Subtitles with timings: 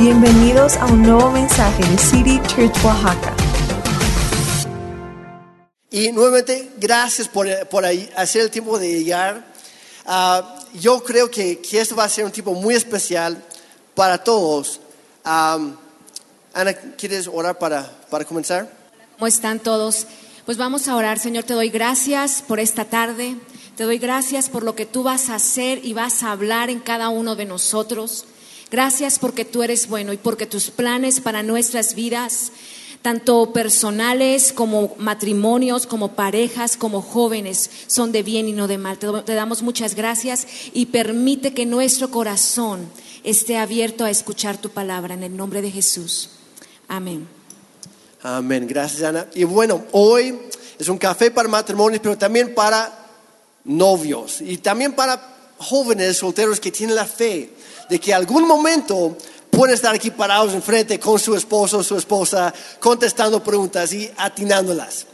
[0.00, 3.36] Bienvenidos a un nuevo mensaje de City Church Oaxaca.
[5.90, 9.44] Y nuevamente, gracias por, por ahí hacer el tiempo de llegar.
[10.06, 13.44] Ah, yo creo que, que esto va a ser un tiempo muy especial
[13.94, 14.80] para todos.
[15.22, 15.76] Am,
[16.54, 18.72] Ana, ¿quieres orar para, para comenzar?
[19.18, 20.06] ¿Cómo están todos?
[20.46, 23.36] Pues vamos a orar, Señor, te doy gracias por esta tarde,
[23.76, 26.80] te doy gracias por lo que tú vas a hacer y vas a hablar en
[26.80, 28.24] cada uno de nosotros.
[28.70, 32.52] Gracias porque tú eres bueno y porque tus planes para nuestras vidas,
[33.02, 38.96] tanto personales como matrimonios, como parejas, como jóvenes, son de bien y no de mal.
[38.98, 42.88] Te, damos muchas gracias y permite que nuestro corazón
[43.24, 46.30] esté abierto a escuchar tu palabra en el nombre de Jesús.
[46.86, 47.26] Amén.
[48.22, 49.26] Amén, gracias Ana.
[49.34, 50.38] Y bueno, hoy
[50.78, 53.08] es un café para matrimonios, pero también para
[53.64, 55.20] novios y también para
[55.58, 57.50] jóvenes solteros que tienen la fe
[57.90, 59.16] de que algún momento
[59.50, 65.06] pueden estar aquí parados enfrente con su esposo o su esposa, contestando preguntas y atinándolas.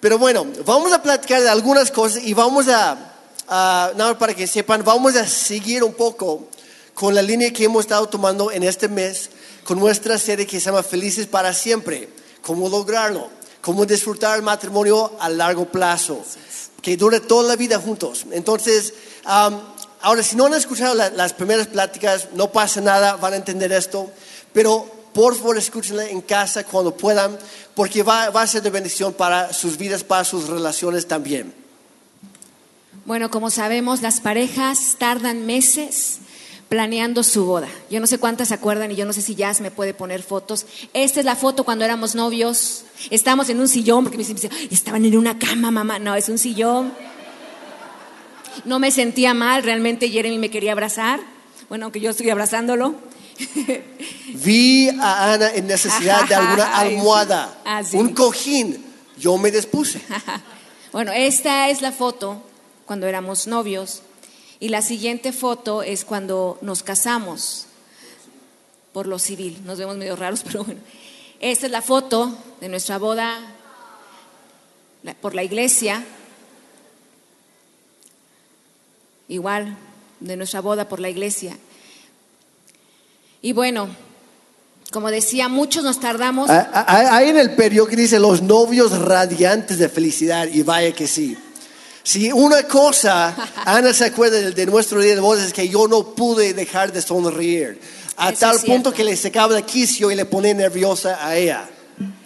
[0.00, 3.14] Pero bueno, vamos a platicar de algunas cosas y vamos a,
[3.48, 6.48] a nada para que sepan, vamos a seguir un poco
[6.94, 9.30] con la línea que hemos estado tomando en este mes,
[9.62, 12.08] con nuestra serie que se llama Felices para siempre,
[12.42, 13.28] cómo lograrlo,
[13.60, 16.24] cómo disfrutar el matrimonio a largo plazo,
[16.82, 18.26] que dure toda la vida juntos.
[18.32, 18.92] Entonces,
[19.24, 19.60] um,
[20.02, 23.72] ahora si no han escuchado la- las primeras pláticas, no pasa nada, van a entender
[23.72, 24.10] esto,
[24.52, 27.38] pero por favor escúchenla en casa cuando puedan,
[27.74, 31.54] porque va, va a ser de bendición para sus vidas, para sus relaciones también.
[33.04, 36.18] Bueno, como sabemos, las parejas tardan meses
[36.68, 37.68] planeando su boda.
[37.90, 40.22] Yo no sé cuántas se acuerdan y yo no sé si Jazz me puede poner
[40.22, 40.64] fotos.
[40.94, 42.84] Esta es la foto cuando éramos novios.
[43.10, 45.98] Estamos en un sillón, porque me dice, estaban en una cama, mamá.
[45.98, 46.94] No, es un sillón.
[48.64, 51.20] No me sentía mal, realmente Jeremy me quería abrazar.
[51.68, 52.94] Bueno, aunque yo estoy abrazándolo.
[54.34, 58.84] Vi a Ana en necesidad de alguna almohada, Ah, un cojín.
[59.18, 60.00] Yo me dispuse.
[60.92, 62.42] Bueno, esta es la foto
[62.84, 64.02] cuando éramos novios
[64.60, 67.64] y la siguiente foto es cuando nos casamos
[68.92, 69.58] por lo civil.
[69.64, 70.82] Nos vemos medio raros, pero bueno.
[71.40, 73.40] Esta es la foto de nuestra boda
[75.22, 76.04] por la iglesia.
[79.32, 79.78] Igual,
[80.20, 81.56] de nuestra boda por la iglesia.
[83.40, 83.88] Y bueno,
[84.90, 86.50] como decía, muchos nos tardamos.
[86.50, 91.34] Hay en el periódico que dice los novios radiantes de felicidad y vaya que sí.
[92.02, 93.34] Si una cosa,
[93.64, 96.92] Ana se acuerda de, de nuestro día de bodas es que yo no pude dejar
[96.92, 97.80] de sonreír.
[98.18, 101.70] A Eso tal punto que le secaba el quicio y le ponía nerviosa a ella.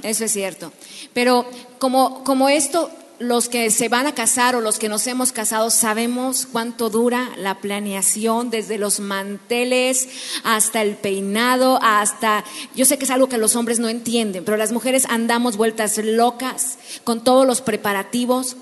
[0.02, 0.72] Eso es cierto.
[1.14, 5.32] Pero como, como esto, los que se van a casar o los que nos hemos
[5.32, 10.08] casado sabemos cuánto dura la planeación, desde los manteles
[10.44, 12.44] hasta el peinado, hasta...
[12.74, 15.98] Yo sé que es algo que los hombres no entienden, pero las mujeres andamos vueltas
[15.98, 18.56] locas con todos los preparativos.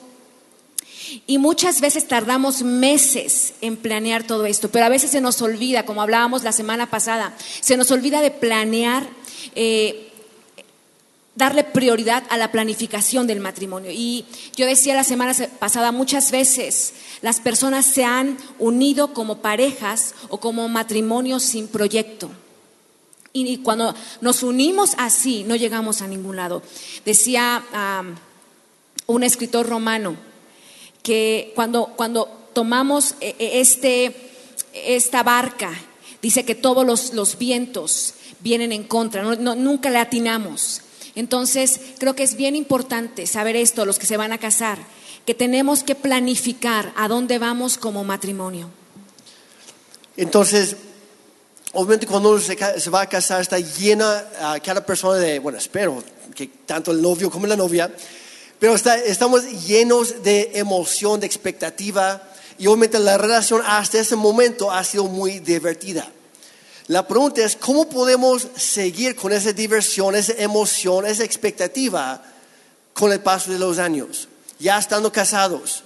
[1.26, 5.84] Y muchas veces tardamos meses en planear todo esto, pero a veces se nos olvida,
[5.84, 9.06] como hablábamos la semana pasada, se nos olvida de planear,
[9.54, 10.12] eh,
[11.36, 13.90] darle prioridad a la planificación del matrimonio.
[13.92, 14.24] Y
[14.56, 20.14] yo decía la semana se- pasada, muchas veces las personas se han unido como parejas
[20.28, 22.30] o como matrimonios sin proyecto.
[23.32, 26.62] Y cuando nos unimos así, no llegamos a ningún lado.
[27.04, 28.14] Decía am,
[29.06, 30.16] un escritor romano,
[31.02, 34.14] que cuando, cuando tomamos eh, eh, este,
[34.72, 35.72] esta barca,
[36.22, 40.82] dice que todos los, los vientos vienen en contra, no- nunca le atinamos.
[41.16, 44.78] Entonces, creo que es bien importante saber esto, los que se van a casar,
[45.26, 48.68] que tenemos que planificar a dónde vamos como matrimonio.
[50.16, 50.76] Entonces,
[51.72, 55.58] obviamente cuando uno se, se va a casar está llena a cada persona de, bueno,
[55.58, 56.02] espero
[56.34, 57.92] que tanto el novio como la novia,
[58.58, 62.22] pero está- estamos llenos de emoción, de expectativa
[62.58, 66.10] y obviamente la relación hasta ese momento ha sido muy divertida.
[66.88, 72.22] La pregunta es, ¿cómo podemos seguir con esa diversión, esa emoción, esa expectativa
[72.92, 74.28] con el paso de los años,
[74.58, 75.82] ya estando casados?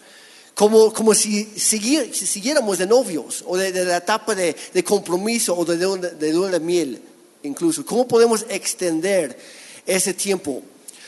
[0.54, 5.64] Como, como si, sigui- si siguiéramos de novios o de, la etapa de, compromiso o
[5.64, 7.00] de, de, de miel
[7.44, 7.86] incluso.
[7.86, 9.38] ¿Cómo podemos extender
[9.86, 10.62] ese tiempo?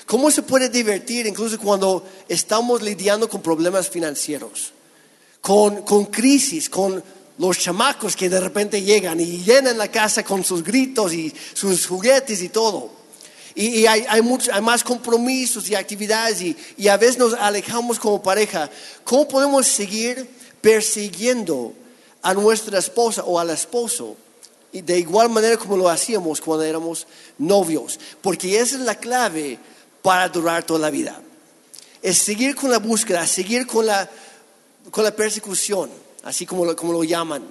[0.06, 4.72] ¿Cómo se puede divertir incluso cuando estamos lidiando con problemas financieros?
[5.40, 7.02] con, con crisis, con
[7.40, 11.87] los chamacos que de repente llegan y llenan la casa con sus gritos y sus
[11.87, 12.92] juguetes y todo.
[13.54, 17.98] Y, hay, hay, mucho- hay más compromisos y actividades y, y a veces nos alejamos
[17.98, 18.70] como pareja.
[19.04, 20.28] ¿Cómo podemos seguir
[20.60, 21.72] persiguiendo
[22.22, 24.16] a nuestra esposa o al esposo
[24.72, 27.06] de igual manera como lo hacíamos cuando éramos
[27.38, 29.58] novios, porque esa es la clave
[30.00, 31.20] para durar toda la vida.
[32.02, 34.08] Es seguir con la búsqueda, seguir con la,
[34.92, 35.90] con la persecución,
[36.25, 37.43] así como lo, como lo llaman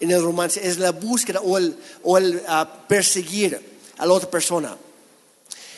[0.00, 3.60] en el romance, es la búsqueda o el, o el ah, perseguir
[3.98, 4.76] a la otra persona.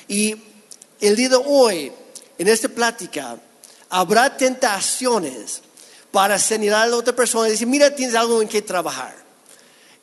[0.09, 0.35] Y
[1.01, 1.93] el día de hoy,
[2.39, 3.39] en esta plática,
[3.91, 5.63] habrá tentaciones
[6.11, 9.15] para señalar a la otra persona y decir, mira, tienes algo en que trabajar.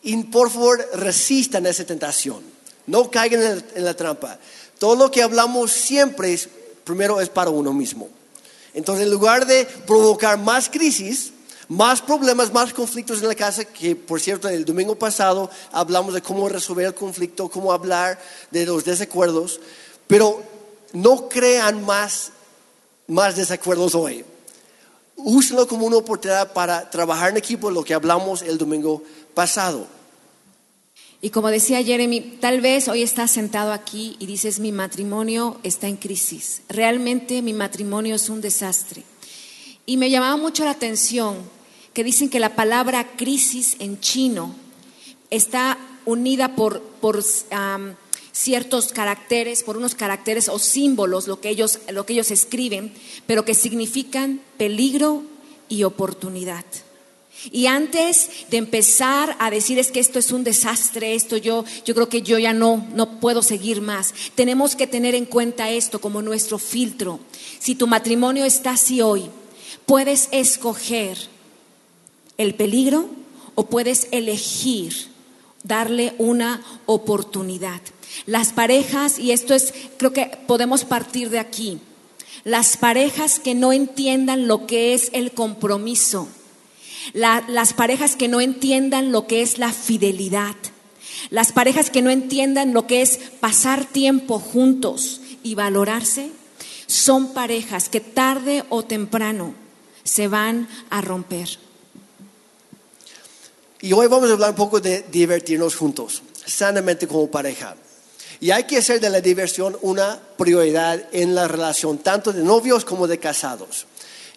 [0.04, 2.44] Y por favor, resistan esa tentación.
[2.88, 4.38] No caigan en, la trampa.
[4.80, 6.50] Todo lo que hablamos siempre es,
[6.84, 8.10] primero es para uno mismo.
[8.74, 11.32] Entonces, en lugar de provocar más crisis,
[11.72, 16.22] más problemas, más conflictos en la casa, que por cierto, el domingo pasado hablamos de
[16.22, 18.20] cómo resolver el conflicto, cómo hablar
[18.52, 19.62] de los desacuerdos,
[20.06, 20.44] pero
[20.92, 22.34] no crean más,
[23.08, 24.26] más desacuerdos hoy.
[25.16, 29.02] Úsenlo como una oportunidad para trabajar en equipo, lo que hablamos el domingo
[29.34, 29.88] pasado.
[31.22, 35.88] Y como decía Jeremy, tal vez hoy estás sentado aquí y dices, mi matrimonio está
[35.88, 36.64] en crisis.
[36.68, 39.06] Realmente mi matrimonio es un desastre.
[39.86, 41.61] Y me llamaba mucho la atención
[41.94, 44.56] que dicen que la palabra crisis en chino
[45.30, 47.24] está unida por, por
[48.32, 52.94] ciertos caracteres, por unos caracteres o símbolos, lo que, ellos, lo que ellos escriben,
[53.28, 55.24] pero que significan peligro
[55.70, 56.66] y oportunidad.
[57.52, 61.96] Y antes de empezar a decir es que esto es un desastre, esto yo, yo
[61.96, 66.00] creo que yo ya no, no puedo seguir más, tenemos que tener en cuenta esto
[66.00, 67.20] como nuestro filtro.
[67.60, 69.24] Si tu matrimonio está así hoy,
[69.88, 71.18] puedes escoger
[72.42, 73.10] el peligro
[73.56, 75.12] o puedes elegir
[75.64, 77.82] darle una oportunidad.
[78.26, 81.80] Las parejas, y esto es, creo que podemos partir de aquí,
[82.44, 86.28] las parejas que no entiendan lo que es el compromiso,
[87.14, 90.56] las parejas que no entiendan lo que es la fidelidad,
[91.30, 96.32] las parejas que no entiendan lo que es pasar tiempo juntos y valorarse,
[96.88, 99.54] son parejas que tarde o temprano
[100.04, 101.60] se van a romper.
[103.84, 107.76] Y hoy vamos a hablar un poco de divertirnos juntos, sanamente como pareja.
[108.40, 112.86] Y hay que hacer de la diversión una prioridad en la relación, tanto de novios
[112.86, 113.88] como de casados.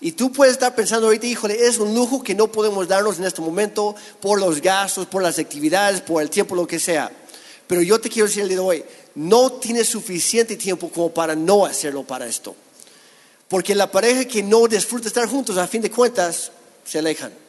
[0.00, 3.24] Y tú puedes estar pensando ahorita, híjole, es un lujo que no podemos darnos en
[3.24, 7.12] este momento por los gastos, por las actividades, por el tiempo, lo que sea.
[7.66, 11.34] Pero yo te quiero decir el día de hoy, no tienes suficiente tiempo como para
[11.34, 12.56] no hacerlo para esto.
[13.48, 16.50] Porque la pareja que no disfruta estar juntos, a fin de cuentas,
[16.82, 17.43] se alejan.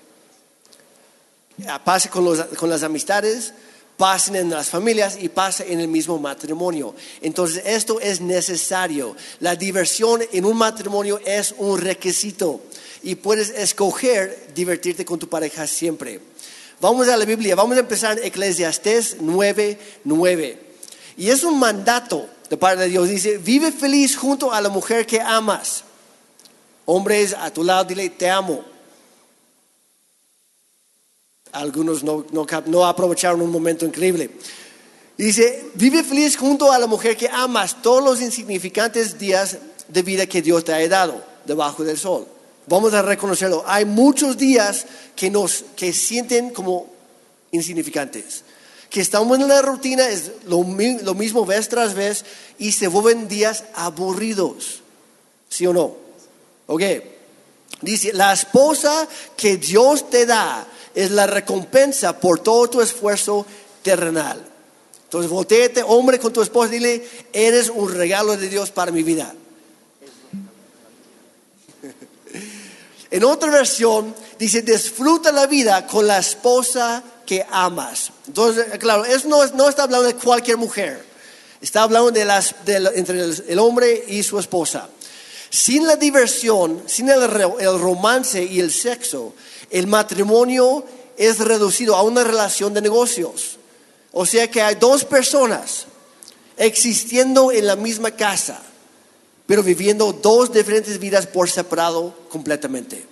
[1.86, 3.54] Pasa con, las amistades,
[3.96, 6.94] pasa en las familias y pasa en el mismo matrimonio.
[7.22, 9.16] Entonces esto es necesario.
[9.40, 12.62] La diversión en un matrimonio es un requisito
[13.04, 16.20] y puedes escoger divertirte con tu pareja siempre.
[16.82, 20.58] Vamos a la Biblia, vamos a empezar en Eclesiastés 9:9.
[21.16, 23.08] Y es un mandato de parte de Dios.
[23.08, 25.86] Dice, vive feliz junto a la mujer que amas.
[26.84, 28.75] Hombres a tu lado, dile, te amo
[31.56, 34.30] algunos no, no, aprovecharon un momento increíble.
[35.18, 39.58] Dice, vive feliz junto a la mujer que amas todos los insignificantes días
[39.88, 42.28] de vida que Dios te ha dado debajo del sol.
[42.68, 43.64] Vamos a reconocerlo.
[43.66, 44.86] Hay muchos días
[45.16, 46.88] que nos que sienten como
[47.52, 48.44] insignificantes.
[48.90, 50.58] Que estamos en la rutina, es lo,
[51.04, 52.26] lo mismo vez tras vez
[52.58, 54.82] y se vuelven días aburridos.
[55.48, 55.96] ¿Sí o no?
[56.68, 56.82] Ok.
[57.82, 63.46] Dice, la esposa que Dios te da es la recompensa por todo tu esfuerzo
[63.84, 64.42] terrenal.
[65.04, 69.34] Entonces, volteate, hombre, con tu esposa, dile, eres un regalo de Dios para mi vida.
[73.12, 78.12] En otra versión dice, disfruta la vida con la esposa que amas.
[78.28, 81.02] Entonces, claro, eso no, no está hablando de cualquier mujer.
[81.62, 84.90] Está hablando de las, entre el, hombre y su esposa.
[85.50, 89.34] Sin la diversión, sin el, el romance y el sexo,
[89.76, 90.86] el matrimonio
[91.18, 93.58] es reducido a una relación de negocios.
[94.14, 95.86] O sea que hay dos personas
[96.56, 98.62] existiendo en la misma casa,
[99.46, 103.06] pero viviendo dos diferentes vidas por separado completamente.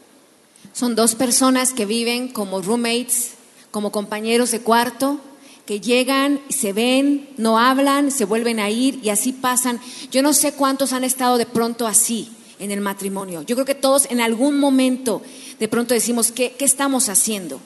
[0.71, 3.31] Son dos personas que viven como roommates,
[3.69, 5.19] como compañeros de cuarto,
[5.65, 9.81] que llegan, se ven, no hablan, se vuelven a ir y así pasan.
[10.11, 12.31] Yo no sé cuántos han estado de pronto así
[12.63, 13.41] en el matrimonio.
[13.43, 15.21] Yo creo que todos en algún momento
[15.59, 17.59] de pronto decimos, ¿qué, qué estamos haciendo?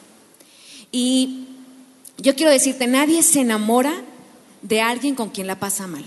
[0.91, 1.45] Y
[2.17, 4.01] yo quiero decirte, nadie se enamora
[4.61, 6.03] de alguien con quien la pasa mal.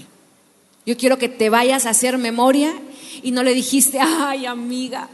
[0.84, 2.74] Yo quiero que te vayas a hacer memoria
[3.22, 5.08] y no le dijiste, ay amiga,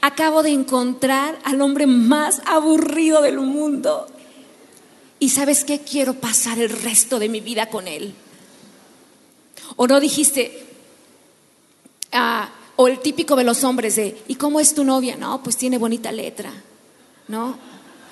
[0.00, 4.06] acabo de encontrar al hombre más aburrido del mundo.
[5.20, 8.12] y sabes qué, quiero pasar el resto de mi vida con él.
[9.76, 10.66] O no dijiste,
[12.10, 12.50] ah,
[12.82, 15.14] o el típico de los hombres de, ¿y cómo es tu novia?
[15.16, 16.52] No, pues tiene bonita letra,
[17.28, 17.56] ¿no?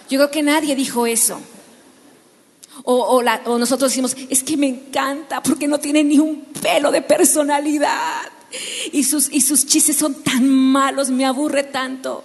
[0.08, 1.40] Yo creo que nadie dijo eso.
[2.84, 7.02] O, o, nosotros decimos, es que me encanta porque no tiene ni un pelo de
[7.02, 8.22] personalidad.
[8.92, 12.22] Y sus, y sus chistes son tan malos, me aburre tanto.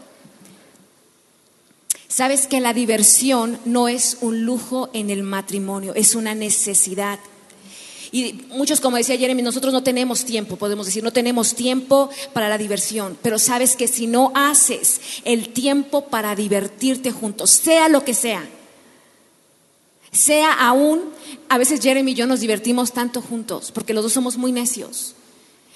[2.08, 7.18] Sabes que la diversión no es un lujo en el matrimonio, es una necesidad.
[8.12, 12.50] Y muchos, como decía Jeremy, nosotros no tenemos tiempo, podemos decir, no tenemos tiempo para
[12.50, 18.04] la diversión, pero sabes que si no haces el tiempo para divertirte juntos, sea lo
[18.04, 18.48] que sea,
[20.12, 21.02] sea aún,
[21.50, 25.16] a veces Jeremy y yo nos divertimos tanto juntos, porque los dos somos muy necios.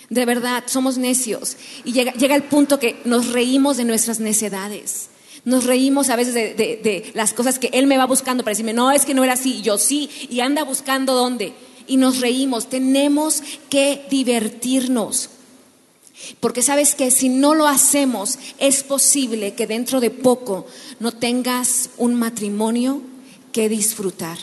[0.09, 1.55] De verdad, somos necios.
[1.83, 5.09] Y llega, llega el punto que nos reímos de nuestras necedades.
[5.45, 8.91] Nos reímos a veces de, las cosas que él me va buscando para decirme, no,
[8.91, 11.53] es que no era así, yo sí, y anda buscando dónde.
[11.89, 12.69] Y nos reímos.
[12.69, 15.29] Tenemos que divertirnos.
[16.39, 20.67] Porque sabes que si no lo hacemos, es posible que dentro de poco
[20.99, 23.01] no tengas un matrimonio
[23.51, 24.37] que disfrutar.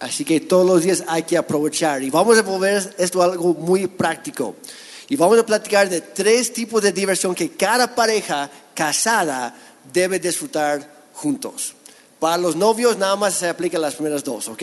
[0.00, 2.02] Así que todos los días hay que aprovechar.
[2.02, 4.56] Y vamos a volver esto algo muy práctico.
[5.08, 9.54] Y vamos a platicar de tres tipos de diversión que cada pareja casada
[9.92, 11.74] debe disfrutar juntos.
[12.18, 14.62] Para los novios nada más se aplican las primeras dos, ¿ok?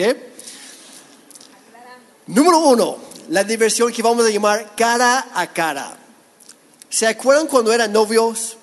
[2.26, 2.96] Número uno,
[3.28, 5.96] la diversión que vamos a llamar cara a cara.
[6.88, 8.56] ¿Se acuerdan cuando eran novios?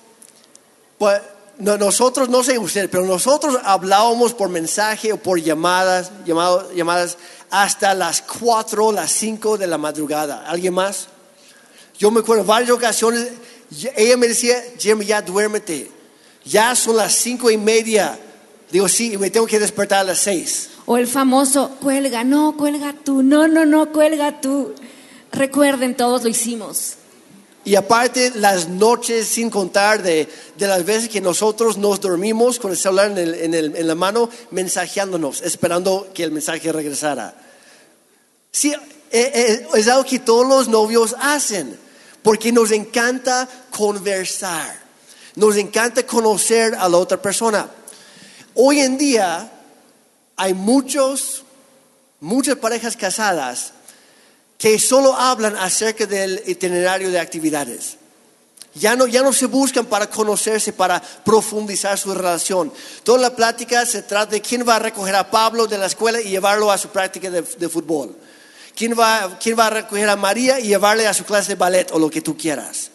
[0.98, 1.20] Pues
[1.58, 7.18] no- nosotros, no sé ustedes, pero nosotros hablábamos por mensaje o por llamadas, llamado- llamadas
[7.50, 10.44] hasta las 4, las 5 de la madrugada.
[10.48, 11.08] ¿Alguien más?
[11.98, 13.28] Yo me acuerdo varias ocasiones,
[13.94, 15.90] ella me decía, Jimmy, ya duérmete.
[16.44, 18.18] Ya son las cinco y media.
[18.72, 20.70] Digo, sí, y me tengo que despertar a las 6.
[20.86, 24.74] O el famoso, cuelga, no, cuelga tú, no, no, no, cuelga tú.
[25.30, 26.94] Recuerden, todos lo hicimos.
[27.64, 32.72] Y aparte las noches sin contar de, de las veces que nosotros nos dormimos con
[32.72, 37.36] el celular en, el- en el- en la mano, mensajeándonos, esperando que el mensaje regresara.
[38.50, 38.80] Sí, eh,
[39.12, 41.78] eh, es algo que todos los novios hacen,
[42.24, 44.80] porque nos encanta conversar,
[45.36, 47.68] nos encanta conocer a la otra persona.
[48.54, 49.51] Hoy en día
[50.36, 51.44] hay muchos,
[52.20, 53.72] muchas parejas casadas
[54.58, 57.96] que solo hablan acerca del itinerario de actividades.
[58.74, 62.72] Ya no, ya no se buscan para conocerse, para profundizar su relación.
[63.02, 66.20] Toda la plática se trata de quién va a recoger a Pablo de la escuela
[66.20, 68.16] y llevarlo a su práctica de, de fútbol.
[68.74, 71.90] ¿Quién va, ¿Quién va a recoger a María y llevarle a su clase de ballet
[71.92, 72.90] o lo que tú quieras?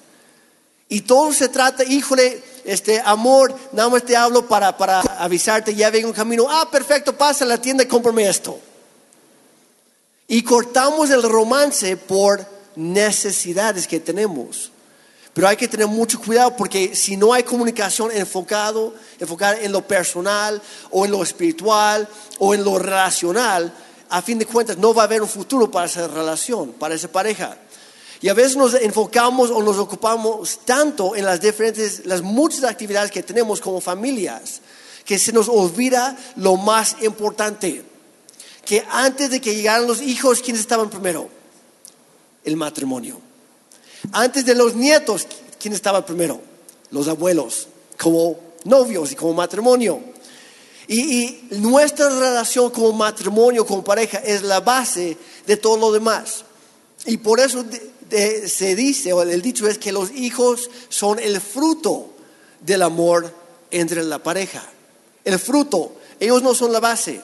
[0.89, 5.89] Y todo se trata, híjole, este amor, nada más te hablo para, para avisarte, ya
[5.89, 6.47] vengo un camino.
[6.49, 8.59] Ah, perfecto, pasa a la tienda y cómprame esto.
[10.27, 12.45] Y cortamos el romance por
[12.75, 14.73] necesidades que tenemos.
[15.33, 19.87] Pero hay que tener mucho cuidado porque si no hay comunicación enfocado, enfocada en lo
[19.87, 22.05] personal o en lo espiritual
[22.37, 23.73] o en lo relacional,
[24.09, 27.07] a fin de cuentas no va a haber un futuro para esa relación, para esa
[27.07, 27.57] pareja.
[28.21, 33.11] Y a veces nos enfocamos o nos ocupamos tanto en las diferentes, las muchas actividades
[33.11, 34.61] que tenemos como familias,
[35.05, 37.85] que se nos olvida lo más importante
[38.67, 41.29] que antes de que llegaran los hijos, ¿quiénes estaban primero?
[42.43, 43.21] El matrimonio.
[44.11, 45.25] Antes de los nietos,
[45.57, 46.41] ¿quién estaba primero?
[46.91, 50.01] Los abuelos, como novios y como matrimonio.
[50.89, 56.43] Y, y nuestra relación como matrimonio, como pareja, es la base de todo lo demás.
[57.05, 57.63] Y por eso
[58.09, 62.13] se dice, o el dicho es que los hijos son el fruto
[62.61, 63.33] del amor
[63.71, 64.63] entre la pareja.
[65.23, 67.21] El fruto, ellos no son la base.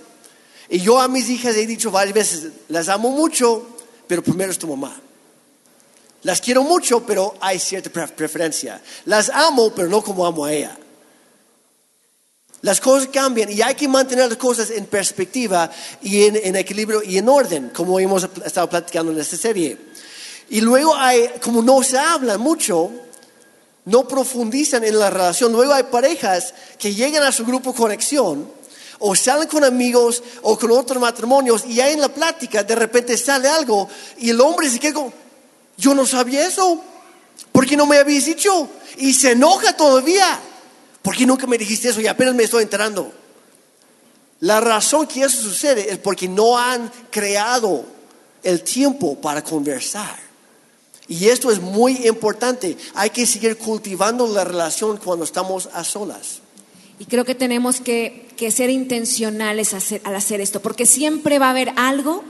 [0.70, 3.66] Y yo a mis hijas he dicho varias veces, las amo mucho,
[4.08, 5.00] pero primero es tu mamá.
[6.24, 8.82] Las quiero mucho, pero hay cierta pre- preferencia.
[9.06, 10.78] Las amo, pero no como amo a ella.
[12.62, 15.70] Las cosas cambian y hay que mantener las cosas en perspectiva
[16.02, 19.78] y en, en equilibrio y en orden, como hemos estado platicando en esta serie.
[20.54, 22.92] Y luego hay, como no se habla mucho,
[23.86, 25.52] no profundizan en la relación.
[25.52, 28.48] Luego hay parejas que llegan a su grupo conexión
[29.00, 33.18] o salen con amigos o con otros matrimonios y ya en la plática de repente
[33.18, 35.14] sale algo y el hombre se queda como,
[35.76, 36.80] yo no sabía eso,
[37.52, 38.70] ¿por qué no me habías dicho?
[38.98, 40.40] Y se enoja todavía,
[41.02, 43.12] ¿por qué nunca me dijiste eso y apenas me estoy enterando?
[44.42, 47.86] La razón que eso sucede es porque no han creado
[48.44, 50.23] el tiempo para conversar.
[51.08, 52.78] Y esto es muy importante.
[52.96, 56.42] Hay que seguir cultivando la relación cuando estamos a solas.
[57.00, 61.72] Y creo que tenemos que, ser intencionales al hacer esto, porque siempre va a haber
[61.78, 62.24] algo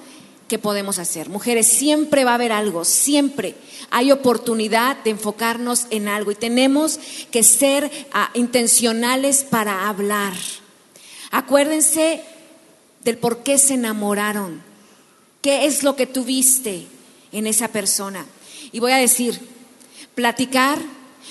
[0.48, 1.30] que podemos hacer.
[1.30, 3.56] Mujeres, siempre va a haber algo, siempre
[3.89, 7.00] hay oportunidad de enfocarnos en algo y tenemos
[7.32, 10.34] que ser ah, intencionales para hablar.
[11.32, 12.24] Acuérdense
[13.03, 14.62] del por qué se enamoraron,
[15.42, 16.86] qué es lo que tuviste
[17.32, 18.25] en esa persona.
[18.74, 19.39] Y voy a decir,
[20.15, 20.80] platicar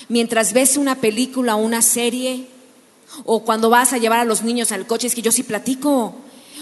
[0.09, 2.47] mientras ves una película o una serie,
[3.25, 6.15] o cuando vas a llevar a los niños al coche, es que yo sí platico,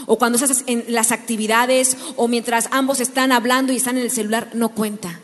[0.07, 4.11] o cuando estás en las actividades, o mientras ambos están hablando y están en el
[4.11, 5.21] celular, no cuenta.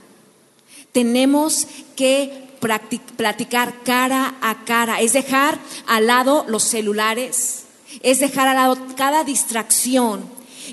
[0.92, 7.64] Tenemos que platicar cara a cara, es dejar al lado los celulares,
[8.02, 10.24] es dejar al lado cada distracción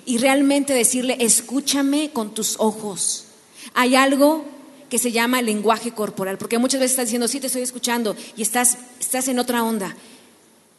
[0.05, 3.25] y realmente decirle, escúchame con tus ojos.
[3.73, 4.52] Hay algo
[4.93, 8.43] que se llama lenguaje corporal, porque muchas veces estás diciendo, sí, te estoy escuchando y
[8.43, 9.95] estás, estás en otra onda.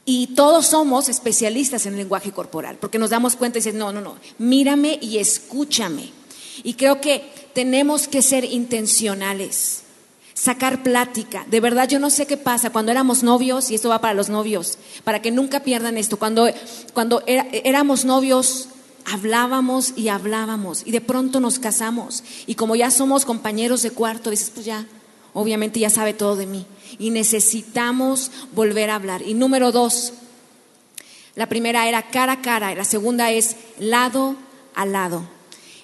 [0.04, 4.00] Y todos somos especialistas en lenguaje corporal, porque nos damos cuenta y dices, no, no,
[4.00, 6.10] no, mírame y escúchame.
[6.62, 9.82] Y creo que tenemos que ser intencionales,
[10.32, 11.44] sacar plática.
[11.50, 14.28] De verdad, yo no sé qué pasa cuando éramos novios, y esto va para los
[14.28, 16.20] novios, para que nunca pierdan esto.
[16.20, 16.48] Cuando,
[16.92, 18.68] cuando éramos novios,
[19.04, 22.22] hablábamos y hablábamos, y de pronto nos casamos.
[22.46, 24.86] Y como ya somos compañeros de cuarto, dices, pues ya,
[25.32, 26.66] obviamente ya sabe todo de mí.
[26.98, 29.22] Y necesitamos volver a hablar.
[29.22, 30.12] Y número dos,
[31.34, 34.36] la primera era cara a cara, y la segunda es lado
[34.74, 35.24] a lado.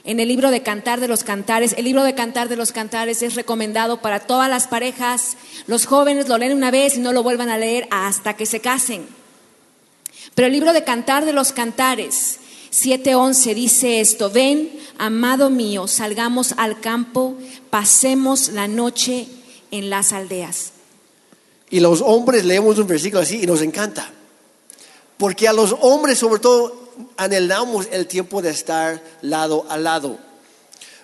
[0.02, 3.22] En el libro de Cantar de los Cantares, el libro de Cantar de los Cantares
[3.22, 5.36] es recomendado para todas las parejas.
[5.66, 8.60] Los jóvenes lo leen una vez y no lo vuelvan a leer hasta que se
[8.60, 9.06] casen.
[10.34, 12.39] Pero el libro de Cantar de los Cantares
[12.72, 17.36] 7:11 dice esto, ven, amado mío, salgamos al campo,
[17.68, 19.26] pasemos la noche
[19.70, 20.72] en las aldeas.
[21.68, 24.10] Y los hombres leemos un versículo así y nos encanta.
[25.18, 30.18] Porque a los hombres sobre todo anhelamos el tiempo de estar lado a lado.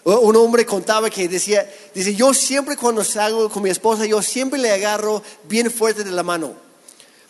[0.05, 4.59] Un hombre contaba que decía, dice, yo siempre cuando salgo con mi esposa, yo siempre
[4.59, 6.55] le agarro bien fuerte de la mano.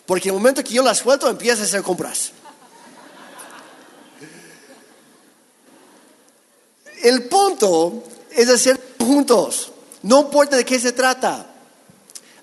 [0.05, 2.31] Porque el momento que yo la suelto, empieza a hacer compras.
[7.03, 9.71] El punto es hacer juntos.
[10.03, 11.47] No importa de qué se trata.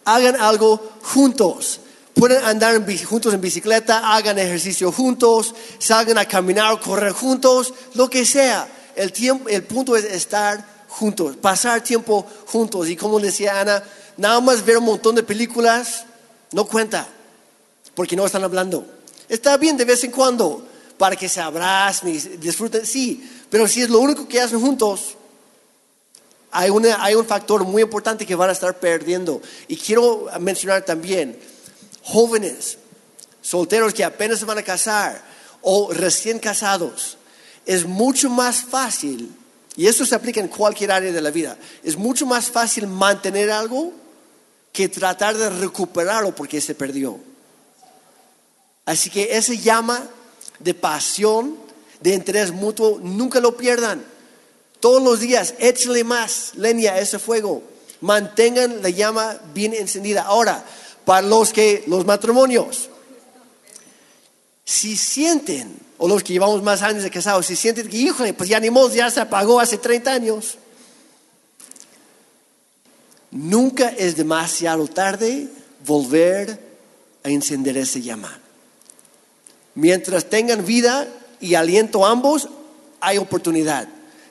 [0.04, 1.80] Hagan algo juntos.
[2.14, 8.24] Pueden andar juntos en bicicleta, hagan ejercicio juntos, salgan a caminar, correr juntos, lo que
[8.24, 8.68] sea.
[8.94, 12.88] El, tiempo, el punto es estar juntos, pasar tiempo juntos.
[12.88, 13.82] Y como decía Ana,
[14.16, 16.04] nada más ver un montón de películas
[16.52, 17.08] no cuenta,
[17.96, 18.86] porque no están hablando.
[19.28, 20.64] Está bien de vez en cuando,
[20.96, 25.14] para que se abracen y disfruten, sí, pero si es lo único que hacen juntos,
[26.50, 29.40] hay, una- hay un factor muy importante que van a estar perdiendo.
[29.68, 31.38] Y quiero mencionar también,
[32.02, 32.78] jóvenes,
[33.40, 35.22] solteros que apenas se van a casar
[35.62, 37.16] o recién casados,
[37.64, 39.32] es mucho más fácil,
[39.76, 43.52] y esto se aplica en cualquier área de la vida, es mucho más fácil mantener
[43.52, 43.92] algo
[44.72, 47.20] que tratar de recuperarlo porque se perdió.
[48.84, 50.02] Así que ese llama
[50.58, 51.62] de pasión,
[52.04, 54.04] de interés mutuo, nunca lo pierdan.
[54.78, 57.62] Todos los días, échale más leña a ese fuego.
[58.02, 60.20] Mantengan la llama bien encendida.
[60.24, 60.62] Ahora,
[61.06, 62.90] para los que, los matrimonios,
[64.66, 68.50] si sienten, o los que llevamos más años de casados, si sienten que, híjole, pues
[68.50, 70.58] ya ni modo, ya se apagó hace 30 años.
[73.30, 75.48] Nunca es demasiado tarde
[75.86, 76.60] volver
[77.22, 78.38] a encender esa llama.
[79.74, 81.08] Mientras tengan vida
[81.44, 82.48] y aliento ambos,
[83.00, 83.86] hay oportunidad.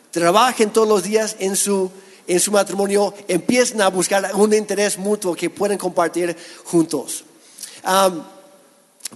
[0.10, 1.91] Trabajen todos los días en su,
[2.28, 7.23] en su matrimonio, empiecen a buscar un interés mutuo que pueden compartir juntos.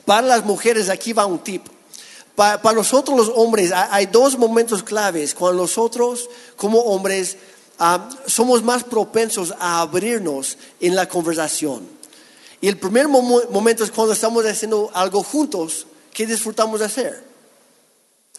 [0.06, 1.66] Para las mujeres, aquí va un tip.
[2.36, 7.38] Pa- para nosotros los hombres hay, dos momentos claves cuando nosotros como hombres
[7.80, 11.88] am, somos más propensos a abrirnos en la conversación.
[12.62, 17.28] Y el primer momento es cuando estamos haciendo algo juntos que disfrutamos de hacer.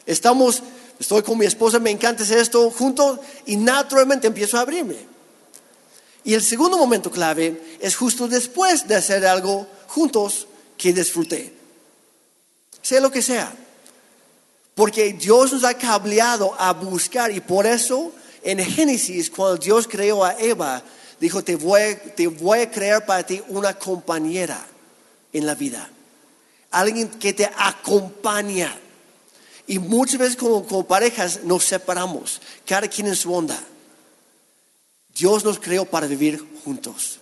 [0.09, 0.62] Estamos,
[0.99, 4.97] estoy con mi esposa, me encanta hacer esto juntos y naturalmente empiezo a abrirme.
[6.25, 10.47] Y el segundo momento clave es justo después de hacer algo juntos
[10.79, 11.53] que disfruté.
[12.81, 13.55] Sea lo que sea.
[14.75, 20.25] Porque Dios nos ha cableado a buscar y por eso en Génesis, cuando Dios creó
[20.25, 20.83] a Eva,
[21.21, 24.64] dijo, te voy, te voy a crear para ti una compañera
[25.35, 25.90] en la vida.
[26.71, 28.75] Alguien que te acompaña.
[29.68, 33.59] Y muchas veces como, como parejas nos separamos, cada quien en su onda.
[35.14, 37.20] Dios nos creó para vivir juntos.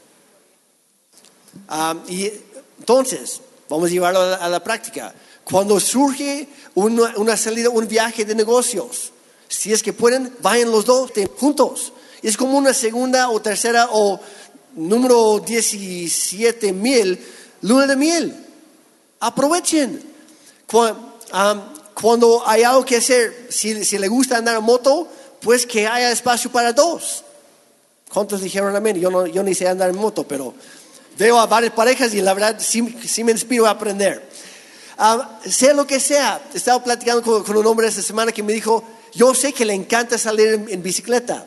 [1.69, 2.31] Ah, y
[2.79, 5.13] entonces, Vamos a llevarlo a la, práctica.
[5.45, 9.13] Cuando surge una, una salida, un viaje de negocios,
[9.49, 11.93] si es que pueden, vayan los dos juntos.
[12.23, 14.21] Es como una segunda o tercera o
[14.75, 17.19] número 17 mil
[17.63, 18.47] luna de miel.
[19.21, 20.15] Aprovechen.
[20.67, 20.95] Cu-
[21.33, 25.09] am, Cuando hay algo que hacer, si, si le gusta andar en moto,
[25.41, 27.25] pues que haya espacio para dos.
[28.13, 28.97] ¿Cuántos dijeron amén?
[29.01, 30.53] Yo, no, yo ni sé andar en moto, pero
[31.19, 34.29] veo a varias parejas y la verdad sí, sí me inspiro a aprender.
[34.99, 38.53] Ah, sea lo que sea, estaba platicando con, con un hombre esta semana que me
[38.53, 41.47] dijo, yo sé que le encanta salir en, en bicicleta.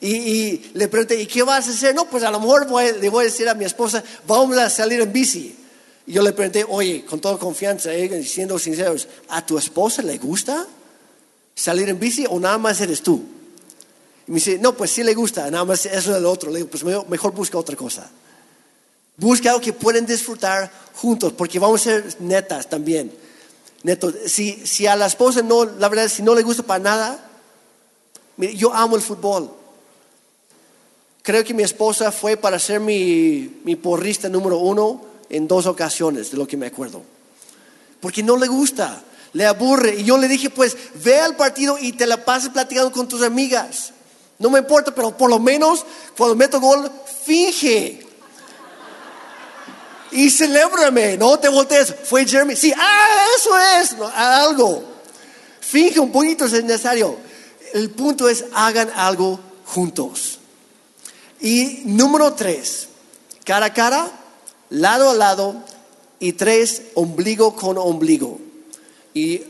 [0.00, 1.94] Y, y le pregunté, ¿y qué vas a hacer?
[1.94, 4.70] No, pues a lo mejor voy- le voy a decir a mi esposa, vamos a
[4.70, 5.56] salir en bici.
[6.06, 10.18] Y yo le pregunté, oye, con toda confianza, eh, siendo sinceros, ¿a tu esposa le
[10.18, 10.66] gusta
[11.54, 13.22] salir en bici o nada más eres tú?
[14.26, 16.50] Y me dice, no, pues sí le gusta, nada más es lo otro.
[16.50, 18.10] Le digo, pues mejor, mejor busca otra cosa.
[19.16, 23.12] Busca algo que pueden disfrutar juntos, porque vamos a ser netas también.
[23.82, 27.30] Netos, si, si a la esposa no, la verdad, si no le gusta para nada,
[28.36, 29.50] mire, yo amo el fútbol.
[31.22, 36.30] Creo que mi esposa fue para ser mi, mi porrista número uno en dos ocasiones,
[36.30, 37.02] de lo que me acuerdo.
[38.00, 39.96] Porque no le gusta, le aburre.
[39.96, 43.22] Y yo le dije, pues ve al partido y te la pases platicando con tus
[43.22, 43.92] amigas.
[44.38, 45.84] No me importa, pero por lo menos
[46.16, 46.90] cuando meto gol,
[47.24, 48.06] finge.
[50.10, 51.94] Y celébrame, no te voltees.
[52.04, 52.54] Fue Jeremy.
[52.54, 53.96] Sí, ah, eso es.
[54.14, 54.84] algo.
[55.60, 57.16] Finge un poquito si es necesario.
[57.72, 60.38] El punto es, hagan algo juntos.
[61.40, 62.88] Y número tres,
[63.44, 64.10] cara a cara,
[64.80, 65.54] lado a lado.
[66.20, 68.38] Y tres, ombligo con ombligo.
[69.12, 69.42] Y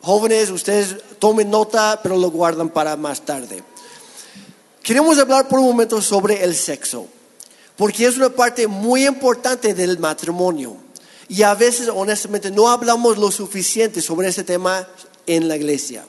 [0.00, 3.62] jóvenes, ustedes tomen nota, pero lo guardan para más tarde.
[4.82, 7.06] Queremos hablar por un momento sobre el sexo,
[7.76, 10.76] porque es una parte muy importante del matrimonio.
[11.28, 14.88] Y a veces, honestamente, no hablamos lo suficiente sobre ese tema
[15.26, 16.06] en la iglesia.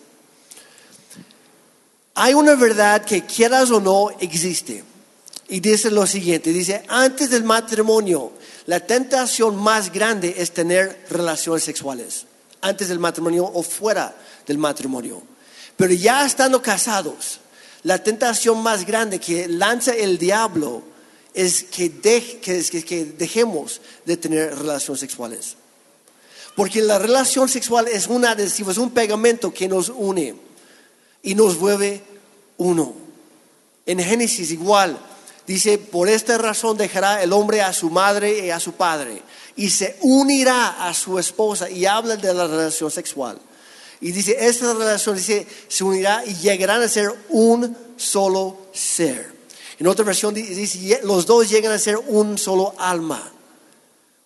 [2.15, 4.83] Hay una verdad que quieras o no existe.
[5.49, 8.31] Y dice lo siguiente, dice, antes del matrimonio,
[8.69, 12.27] la tentación más grande es tener relaciones sexuales.
[12.61, 15.23] Antes del matrimonio o fuera del matrimonio.
[15.75, 17.39] Pero ya estando casados,
[17.81, 20.83] la tentación más grande que lanza el diablo
[21.33, 21.89] es que,
[23.17, 25.55] dejemos de tener relaciones sexuales.
[26.55, 30.35] Porque la relación sexual es un adhesivo, es un pegamento que nos une
[31.23, 32.03] y nos vuelve
[32.57, 32.93] uno.
[33.87, 34.95] En Génesis igual
[35.53, 39.21] dice, por esta razón dejará el hombre a su madre y a su padre
[39.55, 43.39] y se unirá a su esposa y habla de la relación sexual.
[43.99, 49.33] Y dice, esta relación dice, se unirá y llegarán a ser un solo ser.
[49.79, 53.33] En otra versión di- dice, los dos llegan a ser un solo alma.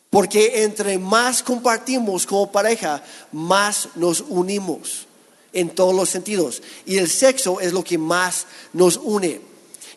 [0.10, 5.08] Porque entre más compartimos como pareja, más nos unimos
[5.54, 6.62] en todos los sentidos.
[6.86, 9.53] Y el sexo es lo que más nos une.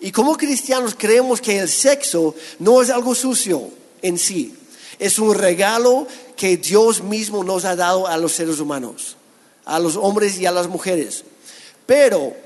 [0.06, 4.54] Y como cristianos creemos que el sexo no es algo sucio en sí.
[5.00, 9.16] Es un regalo que Dios mismo nos ha dado a los seres humanos,
[9.64, 11.24] a los hombres y a las mujeres.
[11.86, 12.36] Pero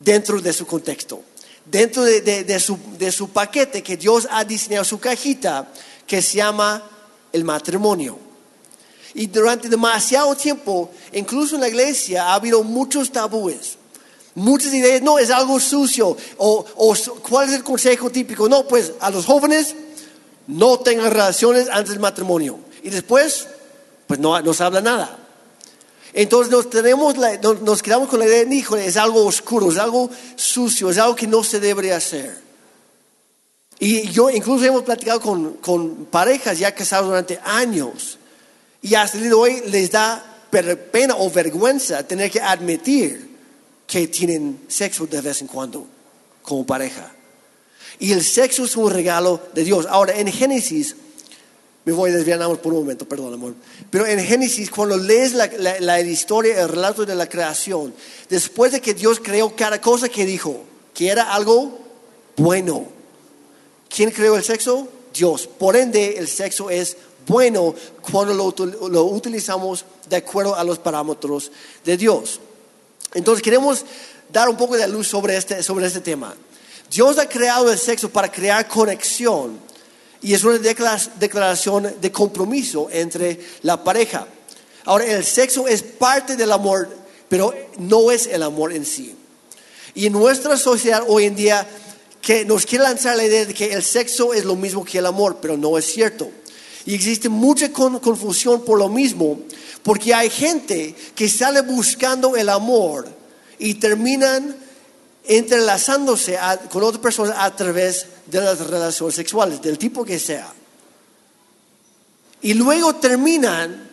[0.00, 1.22] dentro de su contexto,
[1.64, 2.76] dentro de, su,
[3.12, 5.72] su paquete que Dios ha diseñado, su cajita
[6.08, 6.82] que se llama
[7.32, 8.18] el matrimonio.
[9.14, 13.78] Y durante demasiado tiempo, incluso en la iglesia, ha habido muchos tabúes.
[14.34, 16.16] Muchas ideas, no, es algo sucio.
[16.38, 16.94] O, o
[17.28, 18.48] cuál es el consejo típico?
[18.48, 19.74] No, pues a los jóvenes
[20.46, 22.58] no tengan relaciones antes del matrimonio.
[22.82, 23.46] Y después,
[24.06, 25.18] pues no, no se habla nada.
[26.14, 29.78] Entonces nos, tenemos la- nos, nos quedamos con la idea, híjole, es algo oscuro, es
[29.78, 32.36] algo sucio, es algo que no se debería hacer.
[33.78, 38.18] Y yo incluso hemos platicado con, con parejas ya casados durante años
[38.80, 40.22] y hasta el día de hoy les da
[40.92, 43.31] pena o vergüenza tener que admitir
[43.92, 45.86] que tienen sexo de vez en cuando
[46.42, 47.12] como pareja.
[47.98, 49.86] Y el sexo es un regalo de Dios.
[49.86, 50.96] Ahora, en Génesis,
[51.84, 53.54] me voy a desviar por un momento, perdón, amor.
[53.90, 57.92] Pero en Génesis, cuando lees la, historia, el relato de la creación,
[58.30, 60.62] después de que Dios creó cada cosa que dijo,
[60.94, 61.78] que era algo
[62.38, 62.86] bueno.
[63.94, 64.88] ¿Quién creó el sexo?
[65.12, 65.46] Dios.
[65.46, 67.74] Por ende, el sexo es bueno
[68.10, 71.52] cuando lo utilizamos de acuerdo a los parámetros
[71.84, 72.40] de Dios.
[73.14, 73.84] Entonces queremos
[74.32, 76.34] dar un poco de luz sobre este, sobre este tema.
[76.90, 79.58] Dios ha creado el sexo para crear conexión
[80.20, 84.26] y es una declara- declaración de compromiso entre la pareja.
[84.84, 86.88] Ahora, el sexo es parte del amor,
[87.28, 89.14] pero no es el amor en sí.
[89.94, 91.66] Y en nuestra sociedad hoy en día
[92.20, 95.06] que nos quiere lanzar la idea de que el sexo es lo mismo que el
[95.06, 96.30] amor, pero no es cierto.
[96.86, 99.38] Y existe mucha con- confusión por lo mismo,
[99.82, 103.08] porque hay gente que sale buscando el amor
[103.58, 104.56] y terminan
[105.24, 106.36] entrelazándose
[106.70, 110.52] con otras personas a través de las relaciones sexuales, del tipo que sea.
[112.40, 113.90] Y luego terminan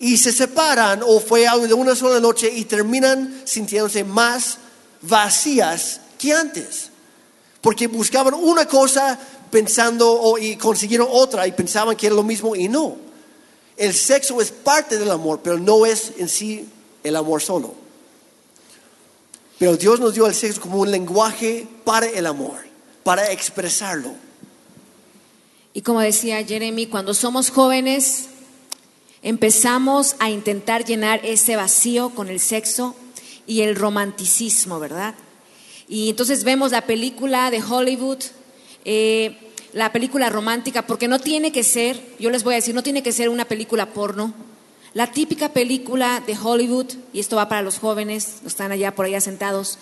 [0.00, 4.58] y se separan o fue algo de una sola noche y terminan sintiéndose más
[5.02, 6.90] vacías que antes.
[7.60, 9.18] Porque buscaban una cosa
[9.50, 12.96] pensando y consiguieron otra y pensaban que era lo mismo y no.
[13.76, 16.68] El sexo es parte del amor, pero no es en sí
[17.04, 17.74] el amor solo.
[19.58, 22.56] Pero Dios nos dio el sexo como un lenguaje para el amor,
[23.02, 24.12] para expresarlo.
[25.72, 28.26] Y como decía Jeremy, cuando somos jóvenes
[29.22, 32.94] empezamos a intentar llenar ese vacío con el sexo
[33.46, 35.14] y el romanticismo, ¿verdad?
[35.88, 38.18] Y entonces vemos la película de Hollywood,
[38.88, 39.36] eh,
[39.72, 43.02] la película romántica, porque no tiene que ser, yo les voy a decir, no tiene
[43.02, 44.32] que ser una película porno.
[44.94, 49.20] La típica película de Hollywood, y esto va para los jóvenes, están allá por allá
[49.20, 49.78] sentados,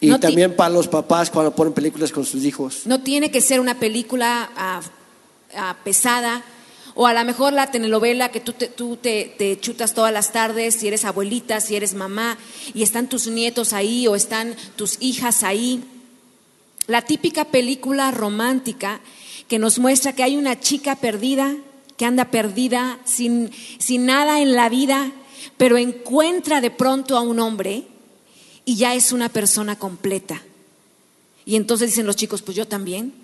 [0.00, 2.82] Y No también para los papás cuando ponen películas con sus hijos.
[2.84, 4.80] no tiene que ser una película ah,
[5.56, 6.44] ah, pesada
[6.94, 10.30] o a lo mejor la telenovela que tú, te, tú te, te chutas todas las
[10.30, 12.38] tardes, si eres abuelita, si eres mamá,
[12.72, 15.82] y están tus nietos ahí o están tus hijas ahí.
[16.86, 19.00] La típica película romántica
[19.48, 21.54] que nos muestra que hay una chica perdida,
[21.96, 25.12] que anda perdida, sin, sin nada en la vida,
[25.56, 27.84] pero encuentra de pronto a un hombre
[28.64, 30.42] y ya es una persona completa.
[31.46, 33.14] Y entonces dicen los chicos, pues yo también.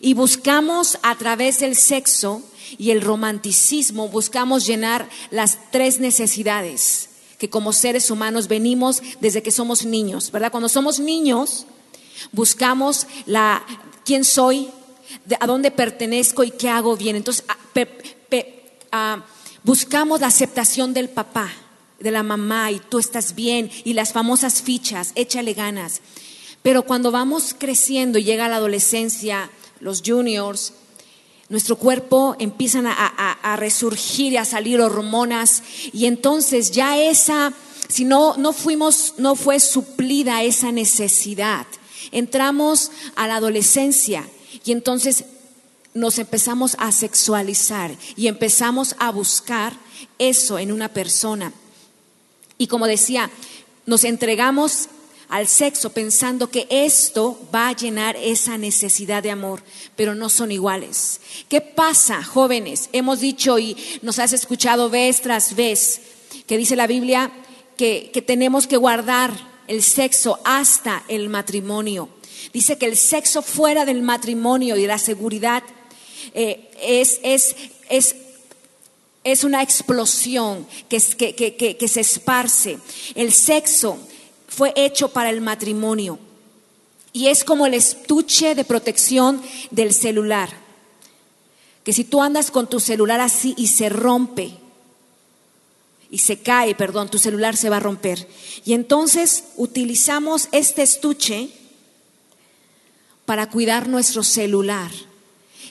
[0.00, 2.42] Y buscamos a través del sexo
[2.78, 9.50] y el romanticismo, buscamos llenar las tres necesidades que como seres humanos venimos desde que
[9.50, 10.50] somos niños, ¿verdad?
[10.50, 11.66] Cuando somos niños,
[12.32, 13.64] buscamos la
[14.04, 14.68] quién soy,
[15.40, 17.16] a dónde pertenezco y qué hago bien.
[17.16, 19.22] Entonces, a- pe- pe- ah,
[19.62, 21.50] buscamos la aceptación del papá,
[22.00, 26.00] de la mamá, y tú estás bien, y las famosas fichas, échale ganas.
[26.62, 29.50] Pero cuando vamos creciendo y llega la adolescencia,
[29.80, 30.72] los juniors,
[31.50, 37.52] nuestro cuerpo empiezan a resurgir y a salir hormonas y entonces ya esa,
[37.86, 41.66] si no, no fuimos, no fue suplida esa necesidad,
[42.14, 44.26] entramos a la adolescencia
[44.64, 45.24] y entonces
[45.92, 49.74] nos empezamos a sexualizar y empezamos a buscar
[50.18, 51.52] eso en una persona.
[52.56, 53.30] Y como decía,
[53.86, 54.88] nos entregamos
[55.28, 59.62] al sexo pensando que esto va a llenar esa necesidad de amor,
[59.96, 61.20] pero no son iguales.
[61.48, 62.88] ¿Qué pasa, jóvenes?
[62.92, 66.00] Hemos dicho y nos has escuchado vez tras vez
[66.46, 67.32] que dice la Biblia
[67.76, 72.08] que, que tenemos que guardar el sexo hasta el matrimonio.
[72.52, 75.62] Dice que el sexo fuera del matrimonio y la seguridad
[76.34, 77.56] eh, es, es,
[77.88, 78.16] es
[79.24, 82.78] es una explosión que- que- que- que se esparce.
[83.14, 83.96] El sexo
[84.48, 86.18] fue hecho para el matrimonio
[87.14, 90.50] y es como el estuche de protección del celular.
[91.84, 94.58] Que si tú andas con tu celular así y se rompe,
[96.10, 98.28] y se cae, perdón, tu celular se va a romper.
[98.64, 101.50] Y entonces utilizamos este estuche
[103.24, 104.90] para cuidar nuestro celular.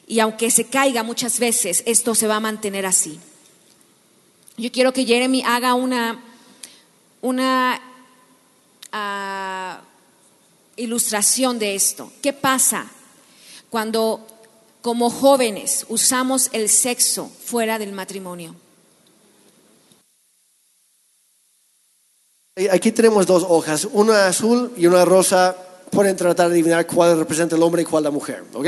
[0.07, 3.19] Y aunque se caiga muchas veces, esto se va a mantener así.
[4.57, 6.23] Yo quiero que Jeremy haga una,
[7.21, 7.81] una
[8.91, 9.81] ah,
[10.75, 12.11] ilustración de esto.
[12.21, 12.87] ¿Qué pasa
[13.69, 14.27] cuando
[14.81, 18.55] como jóvenes usamos el sexo fuera del matrimonio?
[22.71, 25.55] Aquí tenemos dos hojas, una azul y una rosa.
[25.89, 28.67] Pueden tratar de adivinar cuál representa el hombre y cuál la mujer, ¿ok?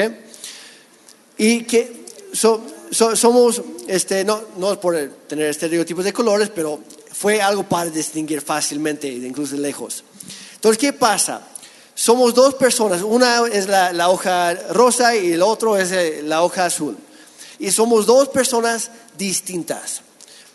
[1.38, 4.96] Y que so- so- somos, este, no, no es por
[5.28, 6.80] tener estereotipos de colores, pero
[7.12, 10.04] fue algo para distinguir fácilmente, incluso de lejos.
[10.56, 11.42] Entonces, ¿qué pasa?
[11.94, 16.42] Somos dos personas, una es la, la hoja rosa y el otro es eh, la
[16.42, 16.98] hoja azul.
[17.60, 20.02] Y somos dos personas distintas,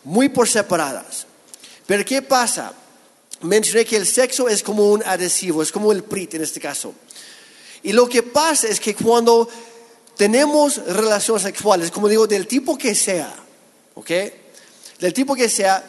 [0.03, 1.27] muy por separadas.
[1.87, 2.73] Pero ¿qué pasa?
[3.43, 6.95] Mencioné que el sexo es como un adhesivo, es como el PRIT en este caso.
[7.83, 9.49] Y lo que pasa es que cuando
[10.17, 13.35] tenemos relaciones sexuales, como digo, del tipo que sea,
[13.95, 14.11] ¿ok?
[14.99, 15.83] Del tipo que sea,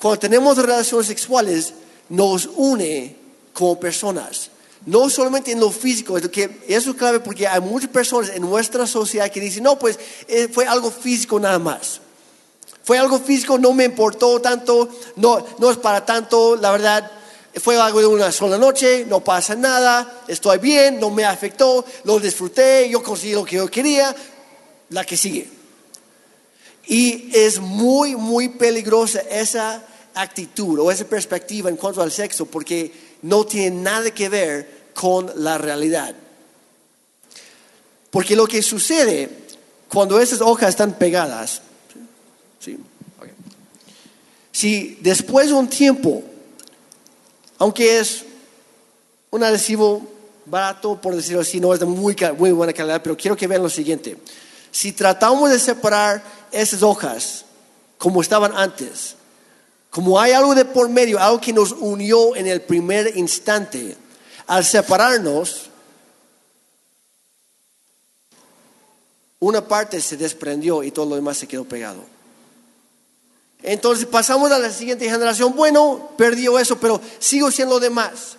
[0.00, 1.74] cuando tenemos relaciones sexuales,
[2.08, 3.16] nos une
[3.52, 4.50] como personas.
[4.86, 8.42] No solamente en lo físico, es que eso es clave porque hay muchas personas en
[8.42, 12.00] nuestra sociedad que dicen, no, pues eh, fue algo físico nada más.
[12.84, 17.10] Fue algo físico, no me importó tanto, no, no es para tanto, la verdad,
[17.54, 22.20] fue algo de una sola noche, no pasa nada, estoy bien, no me afectó, lo
[22.20, 24.14] disfruté, yo conseguí lo que yo quería,
[24.90, 25.48] la que sigue.
[26.86, 29.82] Y es muy, muy peligrosa esa
[30.14, 32.92] actitud o esa perspectiva en cuanto al sexo porque
[33.22, 36.14] no tiene nada que ver con la realidad.
[38.10, 39.28] Porque lo que sucede
[39.88, 41.62] cuando esas hojas están pegadas.
[44.54, 46.22] Si después de un tiempo,
[47.58, 48.24] aunque es
[49.32, 50.00] un adhesivo
[50.46, 52.14] barato, por decirlo así, no es de muy,
[52.52, 54.16] buena calidad, pero quiero que vean lo siguiente.
[54.70, 57.44] Si tratamos de separar esas hojas
[57.98, 59.16] como estaban antes,
[59.90, 63.96] como hay algo de por medio, algo que nos unió en el primer instante,
[64.46, 65.68] al separarnos,
[69.40, 72.13] una parte se desprendió y todo lo demás se quedó pegado.
[73.66, 78.36] Entonces pasamos a la siguiente generación, bueno, perdió eso, pero sigo siendo lo demás.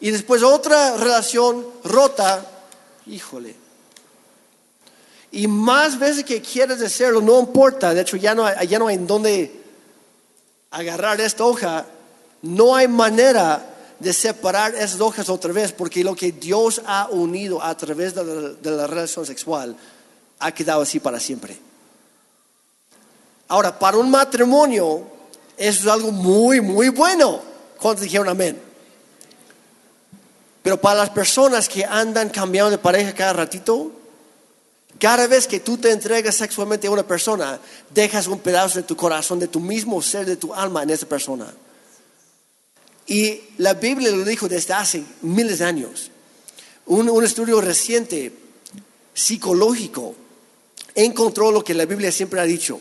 [0.00, 2.44] Y después otra relación rota,
[3.06, 3.56] híjole.
[5.32, 8.96] Y más veces que quieres hacerlo, no importa, de hecho ya no ya no hay
[8.96, 9.50] en dónde
[10.70, 11.86] agarrar esta hoja,
[12.42, 17.62] no hay manera de separar esas hojas otra vez, porque lo que Dios ha unido
[17.62, 19.74] a través de la relación sexual
[20.38, 21.65] ha quedado así para siempre.
[23.48, 25.02] Ahora, para un matrimonio,
[25.56, 27.40] eso es algo muy, muy bueno.
[27.78, 28.60] ¿Cuántos dijeron amén?
[30.62, 33.92] Pero para las personas que andan cambiando de pareja cada ratito,
[34.98, 38.96] cada vez que tú te entregas sexualmente a una persona, dejas un pedazo de tu
[38.96, 41.52] corazón, de tu mismo ser, de tu alma en esa persona.
[43.06, 46.10] Y la Biblia lo dijo desde hace miles de años.
[46.86, 48.32] Un, un estudio reciente,
[49.14, 50.14] psicológico,
[50.94, 52.80] encontró lo que la Biblia siempre ha dicho.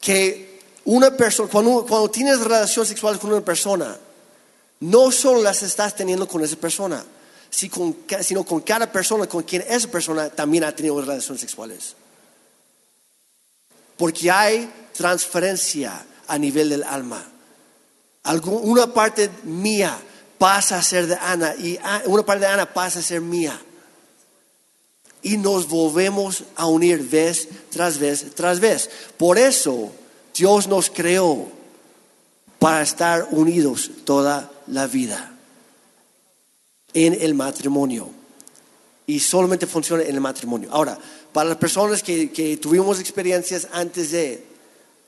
[0.00, 3.96] Que una persona, cuando, cuando tienes relaciones sexuales con una persona,
[4.80, 7.04] no solo las estás teniendo con esa persona,
[7.50, 11.94] sino con cada persona con quien esa persona también ha tenido relaciones sexuales.
[13.96, 17.24] Porque hay transferencia a nivel del alma.
[18.44, 19.98] Una parte mía
[20.38, 23.58] pasa a ser de Ana y a- una parte de Ana pasa a ser mía.
[25.26, 28.88] Y nos volvemos a unir vez tras vez tras vez.
[29.16, 29.90] Por eso
[30.32, 31.48] Dios nos creó
[32.60, 35.34] para estar unidos toda la vida
[36.94, 38.08] en el matrimonio.
[39.08, 40.68] Y solamente funciona en el matrimonio.
[40.70, 40.96] Ahora,
[41.32, 44.44] para las personas que, que tuvimos experiencias antes de,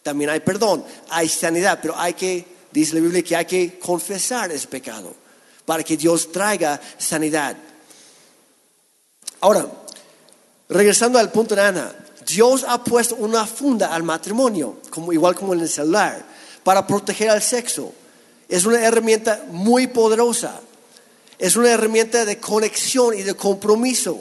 [0.03, 4.51] también hay perdón, hay sanidad, pero hay que, dice la Biblia, que hay que confesar
[4.51, 5.15] ese pecado
[5.65, 7.57] para que Dios traiga sanidad.
[9.41, 9.69] Ahora,
[10.69, 11.95] regresando al punto de Ana,
[12.27, 16.25] Dios ha puesto una funda al matrimonio, como, igual como en el celular,
[16.63, 17.93] para proteger al sexo.
[18.49, 20.61] Es una herramienta muy poderosa.
[21.39, 24.19] Es una herramienta de conexión y de compromiso.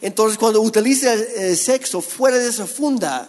[0.00, 3.28] Entonces, cuando utiliza el, sexo fuera de esa funda,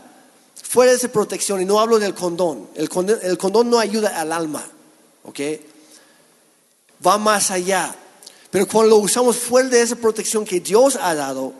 [0.61, 4.19] fuera de esa protección, y no hablo del condón, el condón, el condón no ayuda
[4.19, 4.65] al alma,
[5.23, 5.39] ¿ok?
[7.05, 7.95] Va más allá.
[8.51, 11.53] Pero cuando lo usamos fuera de esa protección que Dios ha dado,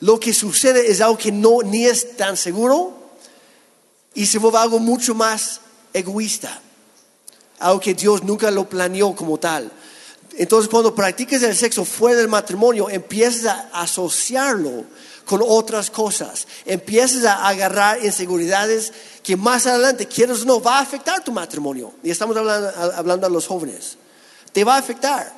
[0.00, 2.94] lo que sucede es algo que no ni es tan seguro
[4.14, 5.60] y se vuelve algo mucho más
[5.92, 6.60] egoísta.
[7.58, 9.70] Algo que Dios nunca lo planeó como tal.
[10.36, 14.84] Entonces cuando practicas el sexo fuera del matrimonio, empiezas a asociarlo
[15.26, 16.46] con otras cosas.
[16.64, 21.92] Empiezas a agarrar inseguridades que más adelante, quieres o no, va a afectar tu matrimonio.
[22.02, 23.98] Y estamos hablando, hablando a los jóvenes.
[24.50, 25.30] Te va a afectar.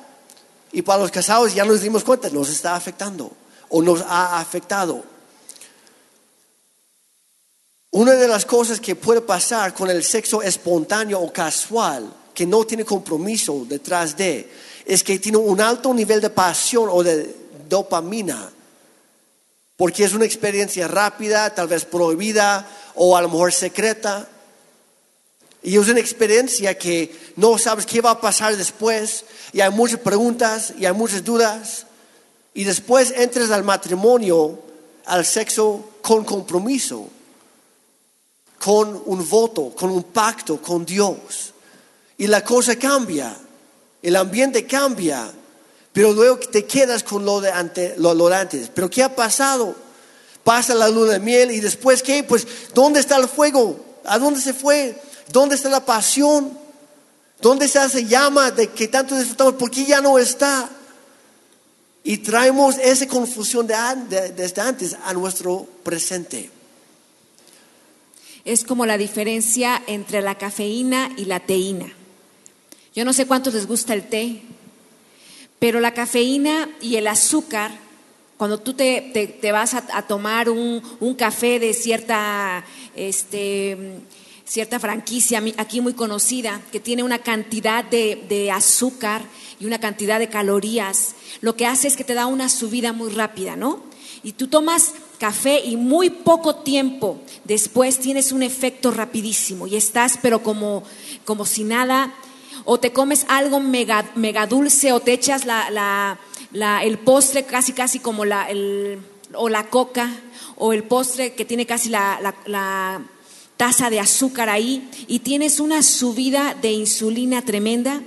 [0.71, 3.42] Y para los casados ya nos dimos cuenta, nos está afectando
[3.75, 5.03] o nos ha afectado.
[7.89, 12.65] Una de las cosas que puede pasar con el sexo espontáneo o casual, que no
[12.65, 14.47] tiene compromiso detrás de,
[14.85, 17.35] es que tiene un alto nivel de pasión o de
[17.67, 18.51] dopamina,
[19.75, 24.29] porque es una experiencia rápida, tal vez prohibida o a lo mejor secreta.
[25.63, 29.99] Y es una experiencia que no sabes qué va a pasar después, y hay muchas
[29.99, 31.87] preguntas y hay muchas dudas.
[32.53, 34.59] Y después entras al matrimonio,
[35.05, 37.07] al sexo con compromiso,
[38.59, 41.53] con un voto, con un pacto con Dios.
[42.17, 43.35] Y la cosa cambia,
[44.01, 45.31] el ambiente cambia,
[45.91, 48.69] pero luego te quedas con lo de, ante, lo de antes.
[48.73, 49.75] Pero ¿qué ha pasado?
[50.43, 52.23] Pasa la luna de miel y después ¿qué?
[52.23, 53.79] Pues ¿dónde está el fuego?
[54.05, 55.01] ¿A dónde se fue?
[55.31, 56.57] ¿Dónde está la pasión?
[57.39, 59.53] ¿Dónde está esa llama de que tanto disfrutamos?
[59.53, 60.69] ¿Por qué ya no está?
[62.03, 63.75] Y traemos esa confusión de,
[64.09, 66.49] de- desde antes a nuestro presente.
[68.45, 71.93] Es como la diferencia entre la cafeína y la teína.
[72.93, 74.41] Yo no sé cuántos les gusta el té,
[75.59, 77.71] pero la cafeína y el azúcar,
[78.35, 83.77] Cuando tú te, te- te vas a, a tomar un, un café de cierta, este,
[84.43, 89.21] cierta franquicia aquí muy conocida, que tiene una cantidad de, de azúcar
[89.63, 93.09] y una cantidad de calorías, lo que hace es que te da una subida muy
[93.09, 93.79] rápida, ¿no?
[94.23, 100.19] Y tú tomas café y muy poco tiempo después tienes un efecto rapidísimo y estás
[100.21, 100.83] pero como,
[101.25, 102.13] como si nada,
[102.65, 106.19] o te comes algo mega, mega dulce o te echas la, la-
[106.51, 108.47] la- el postre casi casi como la,
[109.33, 110.09] o la coca
[110.57, 113.01] o el postre que tiene casi la
[113.57, 118.01] taza de azúcar ahí y tienes una subida de insulina tremenda,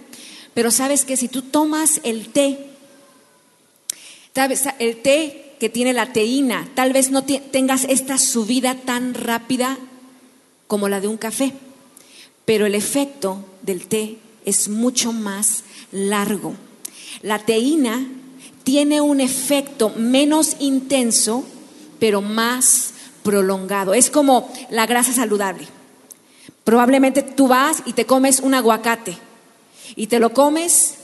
[0.56, 2.56] pero sabes que si tú tomas el té,
[4.78, 9.76] el té que tiene la teína, tal vez no te- tengas esta subida tan rápida
[10.66, 11.52] como la de un café,
[12.46, 16.54] pero el efecto del té es mucho más largo.
[17.20, 18.06] La teína
[18.64, 21.44] tiene un efecto menos intenso,
[21.98, 23.92] pero más prolongado.
[23.92, 25.68] Es como la grasa saludable.
[26.64, 29.18] Probablemente tú vas y te comes un aguacate
[29.94, 30.94] y te lo comes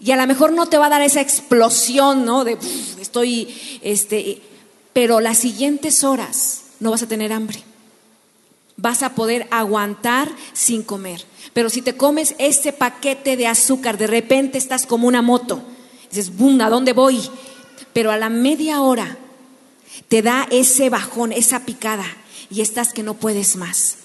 [0.00, 2.44] y a lo mejor no te va a dar esa explosión, ¿no?
[2.44, 4.42] De "Uf, estoy, este,
[4.92, 7.62] pero las siguientes horas no vas a tener hambre.
[8.76, 11.24] Vas a poder aguantar sin comer.
[11.52, 15.62] Pero si te comes este paquete de azúcar, de repente estás como una moto.
[16.10, 16.60] Dices, ¡bum!
[16.60, 17.20] ¿A dónde voy?
[17.92, 19.18] Pero a la media hora
[20.08, 22.06] te da ese bajón, esa picada,
[22.50, 23.96] y estás que no puedes más.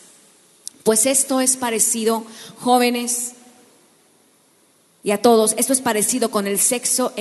[0.83, 2.25] Pues esto es parecido,
[2.59, 3.33] jóvenes,
[5.05, 7.11] y a todos, esto es parecido con el sexo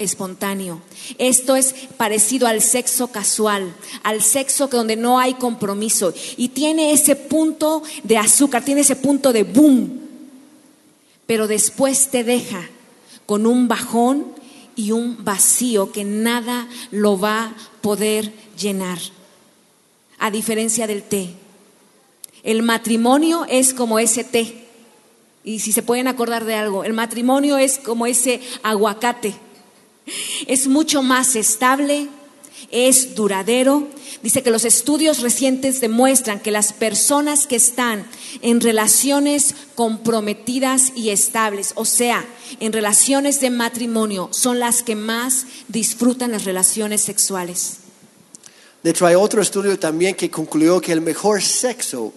[0.00, 0.82] espontáneo.
[1.18, 3.72] Esto es parecido al sexo casual,
[4.02, 6.12] al sexo que donde no hay compromiso.
[6.36, 10.00] Y tiene ese punto de azúcar, tiene ese punto de boom.
[11.26, 12.68] Pero después te deja
[13.24, 14.26] con un bajón
[14.74, 18.98] y un vacío que nada lo va a poder llenar.
[20.18, 21.34] A diferencia del té.
[22.42, 24.67] El matrimonio es como ese té.
[25.44, 29.34] Y si se pueden acordar de algo, el matrimonio es como ese aguacate.
[30.46, 32.08] Es mucho más estable,
[32.70, 33.88] es duradero.
[34.22, 38.04] Dice que los estudios recientes demuestran que las personas que están
[38.42, 42.26] en relaciones comprometidas y estables, o sea,
[42.60, 47.78] en relaciones de matrimonio, son las que más disfrutan las relaciones sexuales.
[48.82, 52.12] De otro estudio también que concluyó que el mejor sexo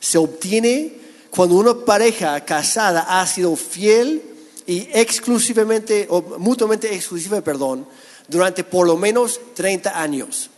[0.00, 1.05] se obtiene
[1.36, 4.22] cuando una pareja casada ha sido fiel
[4.66, 7.86] y exclusivamente, o mutuamente exclusiva, perdón,
[8.26, 10.48] durante por lo menos 30 años.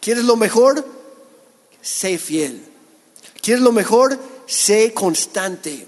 [0.00, 0.82] ¿Quieres lo mejor?
[1.82, 2.64] Sé fiel.
[3.42, 4.18] ¿Quieres lo mejor?
[4.46, 5.86] Sé constante.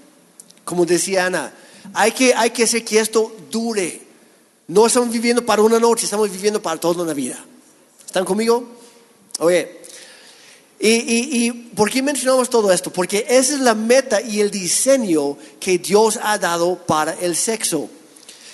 [0.63, 1.51] Como decía Ana,
[1.95, 4.01] hay que, hay que hacer que esto dure.
[4.67, 7.43] No estamos viviendo para una noche, estamos viviendo para toda una vida.
[8.05, 8.63] ¿Están conmigo?
[9.39, 9.81] Oye,
[10.79, 12.91] y, y, y ¿por qué mencionamos todo esto?
[12.93, 17.89] Porque esa es la meta y el diseño que Dios ha dado para el sexo.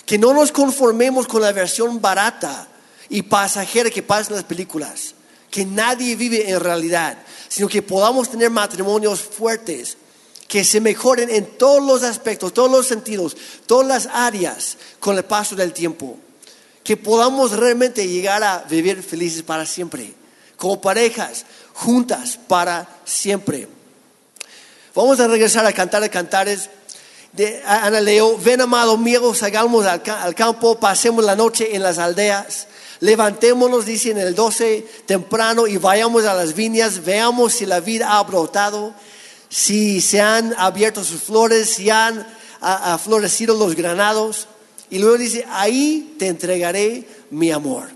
[0.05, 2.67] Que no nos conformemos con la versión barata
[3.09, 5.15] y pasajera que pasa en las películas.
[5.51, 7.17] Que nadie vive en realidad,
[7.49, 9.97] sino que podamos tener matrimonios fuertes,
[10.47, 15.26] que se mejoren en todos los aspectos, todos los sentidos, todas las áreas con el
[15.26, 16.17] paso del tiempo.
[16.84, 20.13] Que podamos realmente llegar a vivir felices para siempre,
[20.57, 23.67] como parejas, juntas para siempre.
[24.95, 26.69] Vamos a regresar a cantar de cantares.
[27.32, 31.97] De Ana Leo, ven amado mío, salgamos al, al campo, pasemos la noche en las
[31.97, 32.67] aldeas,
[32.99, 38.19] levantémonos, dice en el 12 temprano, y vayamos a las viñas, veamos si la vida
[38.19, 38.93] ha brotado,
[39.49, 42.19] si se han abierto sus flores, si han
[42.61, 44.47] a- a florecido los granados.
[44.91, 47.89] Y luego dice, ahí te entregaré mi amor.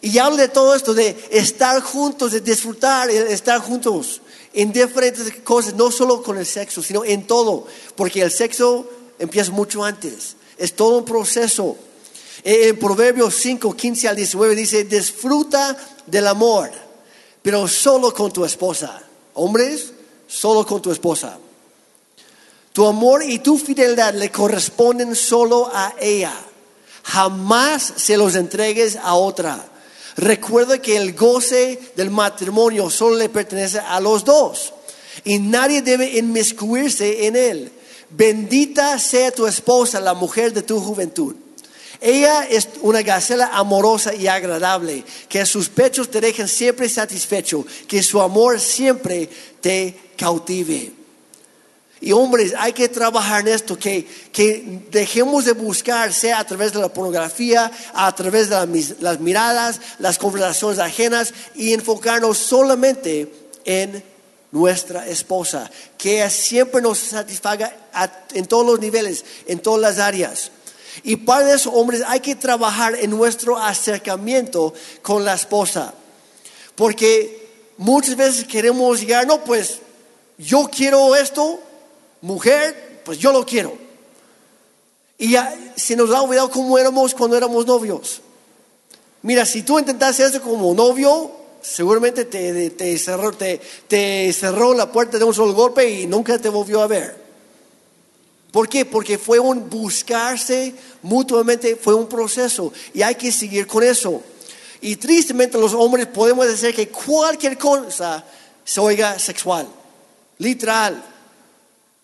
[0.00, 4.20] Y habla de todo esto, de estar juntos, de disfrutar, de estar juntos
[4.52, 9.52] en diferentes cosas, no solo con el sexo, sino en todo, porque el sexo empieza
[9.52, 11.76] mucho antes, es todo un proceso.
[12.42, 15.76] En en Proverbios 5, 15 al 19 dice, disfruta
[16.06, 16.70] del amor,
[17.42, 19.02] pero solo con tu esposa.
[19.34, 19.92] Hombres,
[20.26, 21.38] solo con tu esposa.
[22.72, 26.34] Tu amor y tu fidelidad le corresponden solo a ella.
[27.04, 29.64] Jamás se los entregues a otra.
[30.16, 34.72] Recuerda que el goce del matrimonio solo le pertenece a los dos
[35.24, 37.72] y nadie debe inmiscuirse en él.
[38.10, 41.34] Bendita sea tu esposa, la mujer de tu juventud.
[42.00, 48.02] Ella es una gacela amorosa y agradable, que sus pechos te dejen siempre satisfecho, que
[48.02, 49.28] su amor siempre
[49.60, 50.92] te cautive.
[52.00, 56.72] Y hombres, hay que trabajar en esto, que, que dejemos de buscar, sea a través
[56.74, 58.66] de la pornografía, a través de la
[59.00, 63.32] las miradas, las conversaciones ajenas, y enfocarnos solamente
[63.64, 64.04] en
[64.52, 70.50] nuestra esposa, que siempre nos satisfaga a- en todos los niveles, en todas las áreas.
[71.02, 74.72] Y para eso, hombres, hay que trabajar en nuestro acercamiento
[75.02, 75.94] con la esposa.
[76.74, 79.78] Porque muchas veces queremos llegar, no, pues
[80.38, 81.60] yo quiero esto,
[82.20, 83.76] mujer, pues yo lo quiero.
[85.18, 88.20] Y ya se nos ha olvidado cómo éramos cuando éramos novios.
[89.22, 94.90] Mira, si tú intentaste eso como novio, seguramente te, te cerró, te, te cerró la
[94.92, 97.26] puerta de un solo golpe y nunca te volvió a ver.
[98.52, 98.84] ¿Por qué?
[98.84, 104.22] Porque fue un buscarse mutuamente, fue un proceso y hay que seguir con eso.
[104.80, 108.24] Y tristemente los hombres podemos decir que cualquier cosa
[108.64, 109.66] se oiga sexual,
[110.38, 111.04] literal.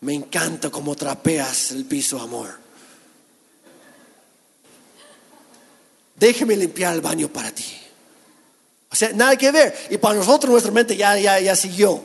[0.02, 2.50] Me encanta cómo trapeas el piso, amor.
[6.16, 7.64] Déjeme limpiar el baño para ti.
[8.90, 9.76] O sea, nada que ver.
[9.90, 12.02] Y para nosotros nuestra mente ya, ya, ya siguió.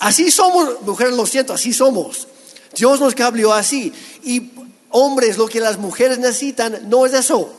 [0.00, 2.26] Así somos, mujeres, lo siento, así somos.
[2.74, 3.92] Dios nos cambió así.
[4.24, 4.50] Y
[4.90, 7.54] hombres, lo que las mujeres necesitan no es eso.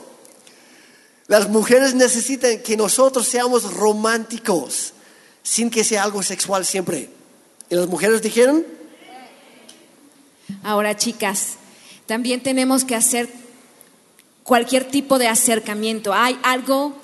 [1.28, 4.92] Las mujeres necesitan que nosotros seamos románticos,
[5.42, 7.08] sin que sea algo sexual siempre.
[7.70, 8.75] ¿Y las mujeres dijeron?
[10.62, 11.56] Ahora, chicas,
[12.06, 13.28] también tenemos que hacer
[14.42, 16.14] cualquier tipo de acercamiento.
[16.14, 16.94] Hay algo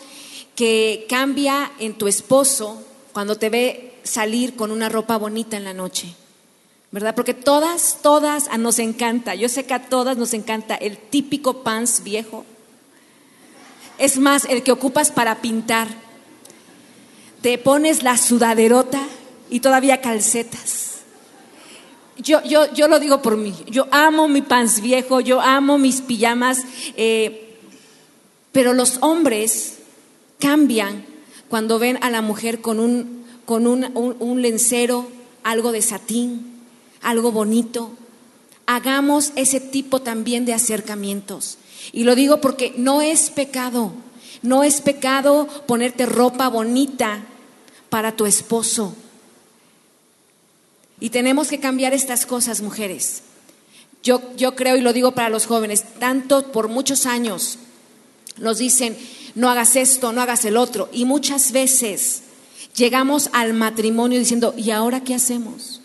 [0.55, 2.83] que cambia en tu esposo
[3.13, 6.15] cuando te ve salir con una ropa bonita en la noche.
[6.93, 7.15] ¿Verdad?
[7.15, 9.35] Porque todas, todas a nos encanta.
[9.35, 12.45] Yo sé que a todas nos encanta el típico pants viejo.
[13.99, 15.89] Es más, el que ocupas para pintar.
[17.41, 19.01] Te pones la sudaderota
[19.49, 20.92] y todavía calcetas.
[22.23, 23.55] Yo, yo, yo lo digo por mí.
[23.69, 26.63] Yo amo mi pants viejo, yo amo mis pijamas,
[26.97, 27.57] eh,
[28.53, 29.79] pero los hombres
[30.39, 31.05] cambian
[31.49, 35.09] cuando ven a la mujer con un, con un, un, un lencero,
[35.43, 36.61] algo de satín,
[37.01, 37.91] algo bonito.
[38.67, 41.59] Hagamos ese tipo también de acercamientos.
[41.93, 43.93] Y lo digo porque no es pecado,
[44.43, 47.25] no es pecado ponerte ropa bonita
[47.91, 48.95] para tu esposo.
[51.03, 53.23] Y tenemos que cambiar estas cosas, mujeres.
[54.05, 57.59] Yo, yo creo y lo digo para los jóvenes, tanto por muchos años
[58.39, 58.97] nos dicen,
[59.35, 60.89] no hagas esto, no hagas el otro.
[60.93, 62.23] Y muchas veces
[62.77, 65.81] llegamos al matrimonio diciendo, ¿y ahora qué hacemos?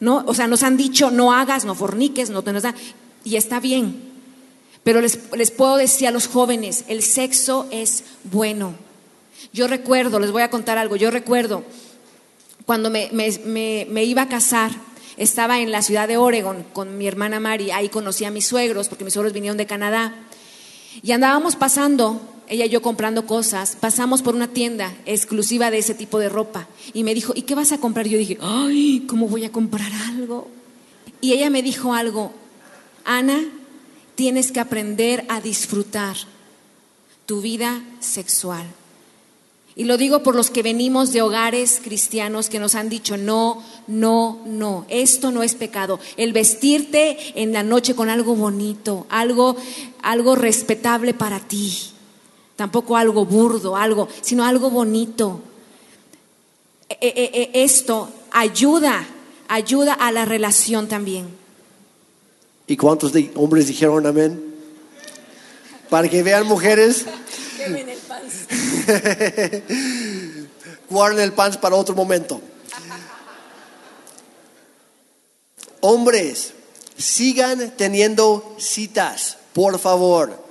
[0.00, 0.24] ¿No?
[0.26, 2.74] O sea, nos han dicho, no hagas, no forniques, no te nos.
[3.24, 4.10] Y está bien.
[4.84, 8.72] Pero les, les puedo decir a los jóvenes, el sexo es bueno.
[9.52, 11.62] Yo recuerdo, les voy a contar algo, yo recuerdo
[12.66, 14.72] cuando me, iba a casar,
[15.16, 18.88] estaba en la ciudad de Oregon con mi hermana Mari, ahí conocí a mis suegros,
[18.88, 20.14] porque mis suegros vinieron de Canadá,
[21.02, 25.94] y andábamos pasando, ella y yo comprando cosas, pasamos por una tienda exclusiva de ese
[25.94, 28.06] tipo de ropa, y me dijo, ¿y qué vas a comprar?
[28.06, 30.48] Yo dije, ay, ¿cómo voy a comprar algo?
[31.20, 32.32] Y ella me dijo algo,
[33.04, 33.44] Ana,
[34.14, 36.16] tienes que aprender a disfrutar
[37.26, 38.66] tu vida sexual.
[39.76, 43.60] Y lo digo por los que venimos de hogares cristianos que nos han dicho, no,
[43.88, 45.98] no, no, esto no es pecado.
[46.16, 49.56] El vestirte en la noche con algo bonito, algo,
[50.02, 51.90] algo respetable para ti.
[52.54, 55.40] Tampoco algo burdo, algo, sino algo bonito.
[56.88, 59.04] E, e, e, esto ayuda,
[59.48, 61.26] ayuda a la relación también.
[62.68, 64.54] ¿Y cuántos de hombres dijeron amén?
[65.90, 67.06] Para que vean mujeres.
[70.88, 72.40] Guarden el pants para otro momento.
[75.80, 76.54] Hombres,
[76.96, 80.44] sigan teniendo citas, por favor.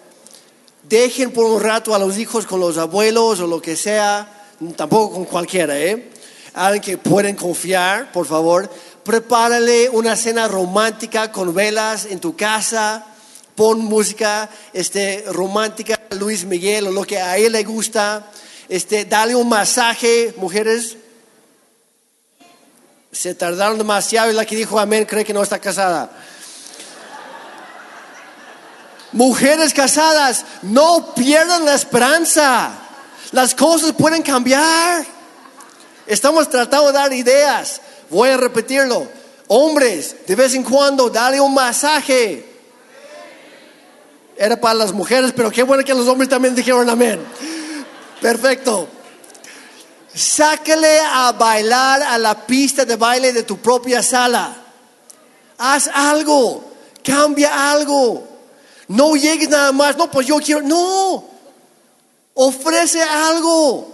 [0.84, 5.14] Dejen por un rato a los hijos con los abuelos o lo que sea, tampoco
[5.16, 6.12] con cualquiera, ¿eh?
[6.54, 8.70] Alguien que pueden confiar, por favor.
[9.04, 13.08] Prepárale una cena romántica con velas en tu casa.
[13.56, 18.28] Pon música este, romántica, Luis Miguel o lo que a él le gusta.
[18.70, 20.98] Este, dale un masaje, mujeres.
[23.12, 26.10] Se tardaron demasiado y la que dijo amén cree que no está casada.
[29.12, 32.72] Mujeres casadas, no pierdan la esperanza.
[33.32, 35.06] Las cosas pueden cambiar.
[36.08, 37.82] Estamos tratando de dar ideas.
[38.10, 39.08] Voy a repetirlo.
[39.48, 42.53] Hombres, de vez en cuando, dale un masaje.
[44.36, 47.20] Era para las mujeres, pero qué bueno que los hombres también dijeron amén.
[48.22, 48.88] Perfecto.
[50.14, 54.56] Sácale a bailar a la pista de baile de tu propia sala.
[55.58, 56.64] Haz algo,
[57.04, 58.28] cambia algo.
[58.88, 61.26] No llegues nada más, no, pues yo quiero, no.
[62.34, 63.94] Ofrece algo.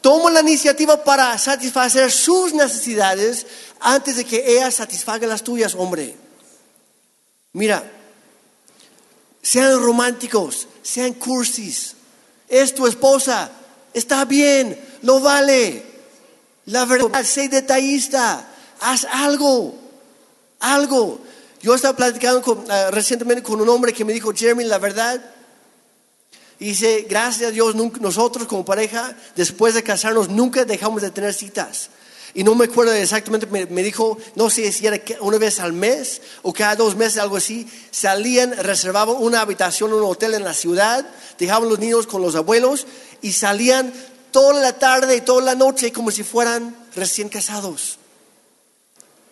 [0.00, 3.46] Toma la iniciativa para satisfacer sus necesidades
[3.80, 6.16] antes de que ella satisfaga las tuyas, hombre.
[7.52, 7.82] Mira,
[9.46, 11.94] sean románticos, sean cursis.
[12.48, 13.48] Es tu esposa,
[13.94, 15.84] está bien, lo vale.
[16.66, 18.44] La verdad, sé detallista,
[18.80, 19.72] haz algo,
[20.58, 21.20] algo.
[21.62, 25.24] Yo estaba platicando eh, recientemente con un hombre que me dijo, Jeremy, la verdad,
[26.58, 31.90] dice, gracias a Dios, nosotros como pareja, después de casarnos, nunca dejamos de tener citas.
[32.36, 36.20] Y no me acuerdo exactamente, me, dijo, no sé si era una vez al mes
[36.42, 37.66] o cada dos meses, algo así.
[37.90, 41.06] Salían, reservaban una habitación un hotel en la ciudad,
[41.38, 42.86] dejaban los niños con los abuelos
[43.22, 43.90] y salían
[44.32, 47.98] toda la tarde y toda la noche como si fueran recién casados.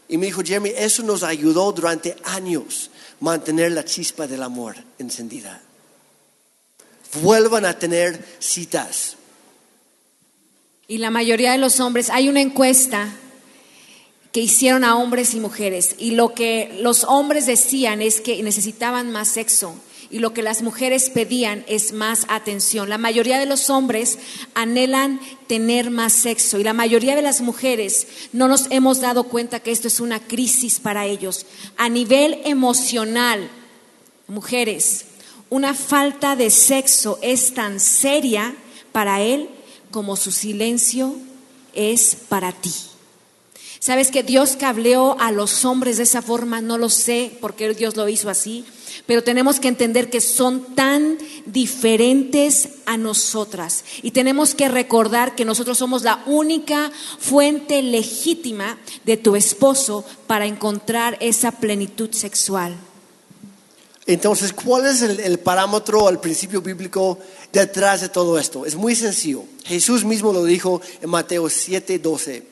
[0.09, 2.91] Y me dijo, Jeremy, eso nos ayudó durante años
[3.21, 5.61] mantener la chispa del amor encendida.
[7.21, 9.19] Vuelvan a tener citas.
[10.87, 13.09] Y la mayoría de los hombres, hay una encuesta
[14.33, 19.13] que hicieron a hombres y mujeres y lo que los hombres decían es que necesitaban
[19.13, 19.77] más sexo
[20.11, 22.89] y lo que las mujeres pedían es más atención.
[22.89, 24.19] La mayoría de los hombres
[24.55, 29.61] anhelan tener más sexo y la mayoría de las mujeres no nos hemos dado cuenta
[29.61, 31.47] que esto es una crisis para ellos.
[31.77, 33.49] A nivel emocional,
[34.27, 35.07] mujeres,
[35.49, 38.55] una falta de sexo es tan seria
[38.93, 39.49] para él
[39.95, 41.15] como su silencio
[41.73, 42.75] es para ti.
[43.79, 46.61] ¿Sabes que Dios cableó a los hombres de esa forma?
[46.61, 48.65] No lo sé porque Dios lo hizo así,
[49.07, 51.17] pero tenemos que entender que son tan
[51.47, 56.91] diferentes a nosotras y tenemos que recordar que nosotros somos la única
[57.21, 62.75] fuente legítima de tu esposo para encontrar esa plenitud sexual.
[64.07, 67.19] Entonces, ¿cuál es el, parámetro, el principio bíblico
[67.53, 68.67] detrás de todo esto?
[68.67, 69.45] Es muy sencillo.
[69.65, 72.43] Jesús mismo lo dijo en Mateo 7, 12.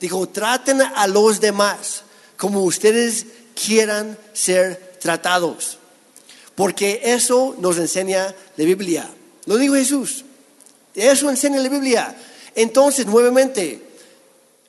[0.00, 2.04] Dijo, traten a los demás
[2.38, 5.78] como ustedes quieran ser tratados.
[6.54, 9.08] Porque eso nos enseña la Biblia.
[9.44, 10.24] Lo dijo Jesús.
[10.94, 12.16] Eso enseña la Biblia.
[12.54, 13.91] Entonces, nuevamente,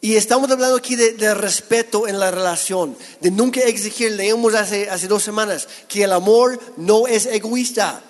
[0.04, 5.08] y estamos hablando aquí de, respeto en la relación, de nunca exigir, leemos hace, hace
[5.08, 8.04] dos semanas, que el amor no es egoísta.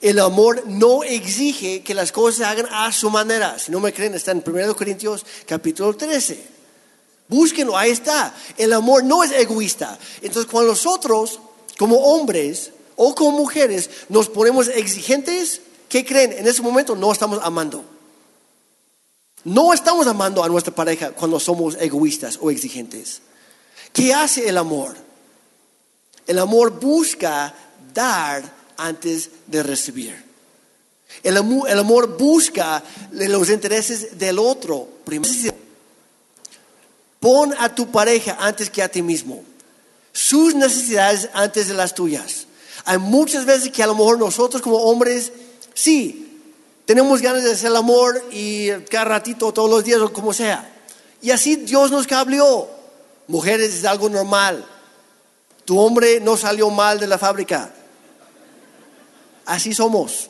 [0.00, 3.58] El amor no exige que las cosas se hagan a su manera.
[3.58, 6.38] Si no me creen, está en 1 Corintios capítulo 13.
[7.26, 8.32] Búsquenlo, ahí está.
[8.56, 9.98] El amor no es egoísta.
[10.22, 11.40] Entonces, cuando nosotros,
[11.76, 16.30] como hombres o como mujeres, nos ponemos exigentes, ¿qué creen?
[16.30, 17.93] En ese momento no estamos amando.
[19.44, 23.20] No estamos amando a nuestra pareja cuando somos egoístas o exigentes.
[23.92, 24.96] ¿Qué hace el amor?
[26.26, 27.54] El amor busca
[27.92, 28.42] dar
[28.76, 30.24] antes de recibir.
[31.22, 32.82] El amor, busca
[33.12, 34.88] los intereses del otro.
[37.20, 39.44] Pon a tu pareja antes que a ti mismo.
[40.12, 42.46] Sus necesidades antes de las tuyas.
[42.84, 45.32] Hay muchas veces que a lo mejor nosotros como hombres,
[45.72, 46.23] sí,
[46.84, 50.70] tenemos ganas de hacer el amor y cada ratito, todos los días o como sea.
[51.22, 52.68] Y así Dios nos cableó.
[53.26, 54.64] Mujeres es algo normal.
[55.64, 57.72] Tu hombre no salió mal de la fábrica.
[59.46, 60.28] Así somos.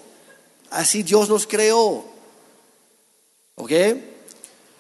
[0.71, 2.05] Así Dios nos creó.
[3.57, 3.73] ¿Ok?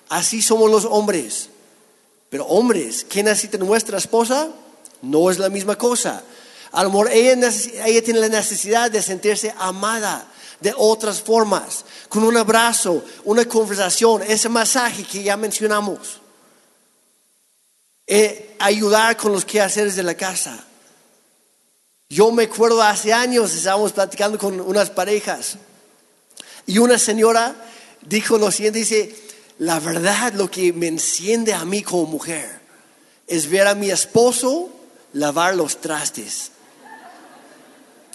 [0.09, 1.49] Así somos los hombres.
[2.31, 4.49] Pero hombres, ¿qué necesita nuestra esposa?
[5.03, 6.22] No es la misma cosa.
[6.70, 10.29] A lo ella tiene la necesidad de sentirse amada
[10.65, 16.23] de otras formas, con un abrazo, una conversación, ese masaje que ya mencionamos.
[18.07, 20.65] Eh, ayudar con los quehaceres de la casa.
[22.09, 25.59] Yo me acuerdo hace años, estábamos platicando con unas parejas
[26.65, 27.55] y una señora
[28.01, 29.15] dijo lo siguiente, dice,
[29.59, 32.61] la verdad lo que me enciende a mí como mujer
[33.27, 34.71] es ver a mi esposo
[35.12, 36.53] lavar los trastes.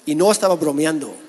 [0.07, 1.28] Y no estaba bromeando.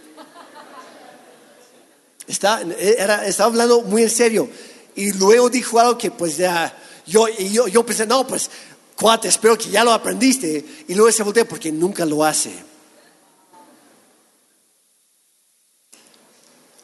[2.30, 4.48] Está, estaba hablando muy en serio.
[4.94, 8.48] Y luego dijo algo que pues ya, yo, yo, yo pensé, no, pues
[8.94, 10.64] cuate, espero que ya lo aprendiste.
[10.86, 12.52] Y luego se volteó porque nunca lo hace.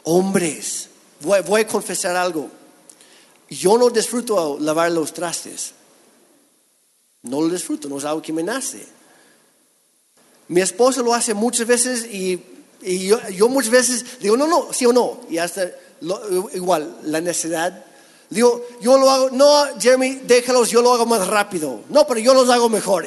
[0.03, 0.89] Hombres,
[1.21, 2.51] voy, voy a confesar algo.
[3.49, 5.75] Yo no disfruto lavar los trastes.
[7.23, 8.85] No lo disfruto, no es algo que me nace.
[10.49, 12.56] Mi esposa lo hace muchas veces y
[12.87, 15.21] y yo, muchas veces digo, no, no, sí o no.
[15.29, 15.71] Y hasta
[16.55, 17.85] igual, la necesidad
[18.29, 21.83] Digo, yo lo hago, no, Jeremy, déjalos, yo lo hago más rápido.
[21.89, 23.07] No, pero yo los hago mejor.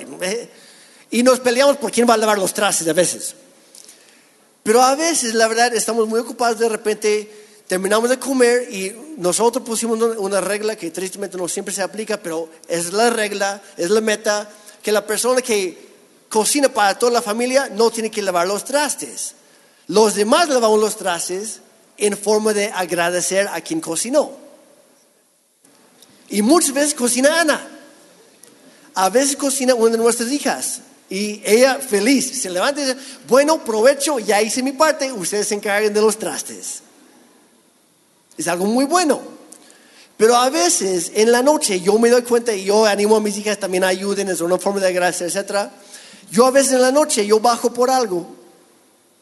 [1.12, 3.36] Y nos peleamos por quién va a lavar los trastes a veces.
[4.64, 7.30] Pero a veces, la verdad, estamos muy ocupados de repente,
[7.68, 12.50] terminamos de comer y nosotros pusimos una regla que tristemente no siempre se aplica, pero
[12.68, 14.50] es la regla, es la meta,
[14.82, 15.90] que la persona que
[16.30, 19.36] cocina para toda la familia no tiene que lavar los trastes.
[19.90, 21.62] Los demás lavamos los trastes
[21.98, 24.32] en forma de agradecer a quien cocinó.
[26.30, 27.68] Y muchas veces cocina Ana.
[28.94, 30.82] A veces cocina una de nuestras hijas.
[31.10, 35.56] Y ella feliz se levanta y dice, bueno, provecho, ya hice mi parte, ustedes se
[35.56, 36.84] encarguen de los trastes.
[38.38, 39.20] Es algo muy bueno.
[40.18, 43.36] Pero a veces en la noche yo me doy cuenta y yo animo a mis
[43.38, 45.70] hijas también ayuden, es una forma de agradecer, etc.
[46.30, 48.38] Yo a veces en la noche yo bajo por algo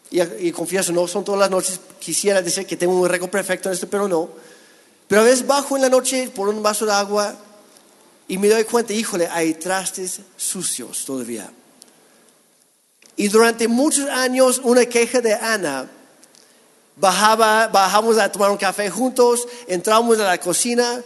[0.10, 3.70] y, y confieso, no son todas las noches, quisiera decir que tengo un récord perfecto
[3.70, 4.30] en esto, pero no.
[5.08, 7.36] Pero a veces bajo en la noche por un vaso de agua
[8.28, 11.50] y me doy cuenta, híjole, hay trastes sucios todavía.
[13.16, 15.90] Y durante muchos años una queja de Ana,
[16.98, 21.02] bajaba, bajamos a tomar un café juntos, entramos a la cocina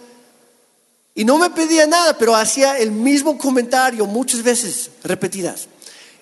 [1.14, 5.68] y no me pedía nada, pero hacía el mismo comentario muchas veces, repetidas.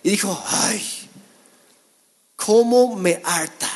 [0.03, 0.98] Y dijo, ay,
[2.45, 3.69] cómo me harta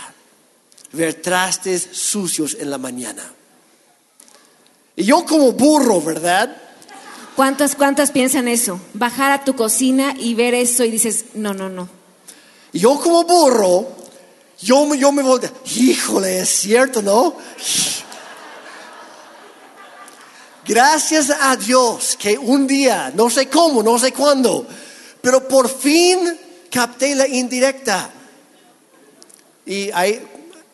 [0.93, 3.23] ver trastes sucios en la mañana.
[4.95, 6.55] Y yo como burro, ¿verdad?
[7.35, 8.79] ¿Cuántas, cuántas piensan eso?
[8.93, 11.89] Bajar a tu cocina y ver eso y dices, no, no, no.
[12.71, 13.87] Y yo como burro,
[14.61, 17.35] yo, yo me volteo, híjole, es cierto, ¿no?
[20.65, 24.65] Gracias a Dios que un día, no sé cómo, no sé cuándo,
[25.21, 26.19] pero por fin
[26.69, 28.11] capté la indirecta.
[29.65, 30.21] Y hay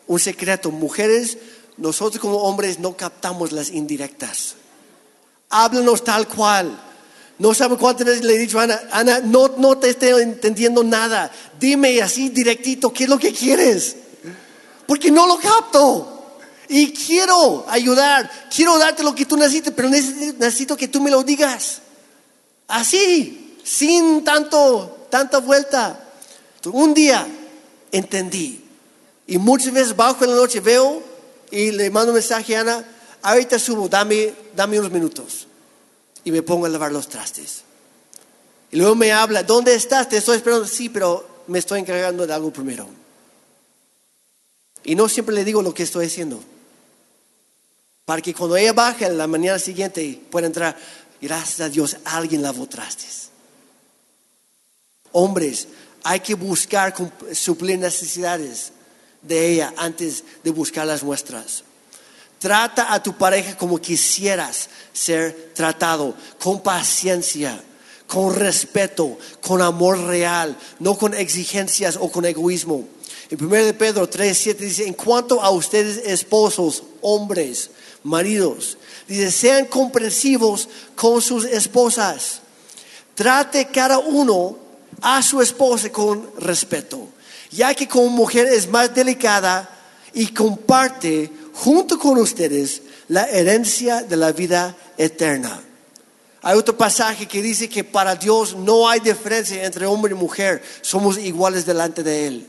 [0.06, 1.38] un secreto, mujeres
[1.80, 4.54] nosotros como hombres no captamos las indirectas.
[5.48, 6.78] Háblanos tal cual.
[7.38, 10.84] No sabe cuántas veces le he dicho a Ana, Ana, no, no te estoy entendiendo
[10.84, 11.32] nada.
[11.58, 13.96] Dime así directito, ¿qué es lo que quieres?
[14.86, 16.36] Porque no lo capto.
[16.68, 21.22] Y quiero ayudar, quiero darte lo que tú necesites, pero necesito que tú me lo
[21.22, 21.80] digas.
[22.68, 25.98] Así, sin tanto, tanta vuelta.
[26.66, 27.26] Un día
[27.90, 28.69] entendí.
[29.30, 31.00] Y muchas veces bajo en la noche veo
[31.52, 32.84] y le mando un mensaje a Ana,
[33.22, 35.46] ahorita subo, dame, dame unos minutos.
[36.24, 37.62] Y me pongo a lavar los trastes.
[38.72, 40.08] Y luego me habla, ¿dónde estás?
[40.08, 40.66] Te estoy esperando.
[40.66, 42.88] Sí, pero me estoy encargando de algo primero.
[44.82, 46.42] Y no siempre le digo lo que estoy haciendo.
[48.06, 50.76] Para que cuando ella baje la mañana siguiente pueda entrar,
[51.22, 53.28] gracias a Dios, alguien lavó trastes.
[55.12, 55.68] Hombres,
[56.02, 56.92] hay que buscar
[57.32, 58.72] suplir necesidades
[59.22, 61.64] de ella antes de buscar las nuestras.
[62.38, 67.62] Trata a tu pareja como quisieras ser tratado, con paciencia,
[68.06, 72.88] con respeto, con amor real, no con exigencias o con egoísmo.
[73.28, 77.70] En 1 de Pedro 3, 7 dice, en cuanto a ustedes esposos, hombres,
[78.02, 82.40] maridos, dice, sean comprensivos con sus esposas.
[83.14, 84.56] Trate cada uno
[85.02, 87.06] a su esposa con respeto
[87.50, 89.68] ya que como mujer es más delicada
[90.14, 95.60] y comparte junto con ustedes la herencia de la vida eterna.
[96.42, 100.62] Hay otro pasaje que dice que para Dios no hay diferencia entre hombre y mujer,
[100.80, 102.46] somos iguales delante de Él.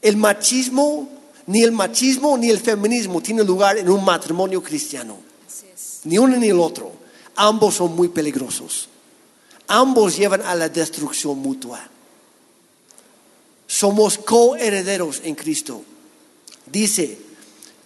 [0.00, 1.08] El machismo,
[1.46, 5.18] ni el machismo ni el feminismo tiene lugar en un matrimonio cristiano.
[6.04, 6.92] Ni uno ni el otro.
[7.36, 8.88] Ambos son muy peligrosos.
[9.66, 11.80] Ambos llevan a la destrucción mutua.
[13.74, 15.82] Somos coherederos en Cristo.
[16.64, 17.18] Dice,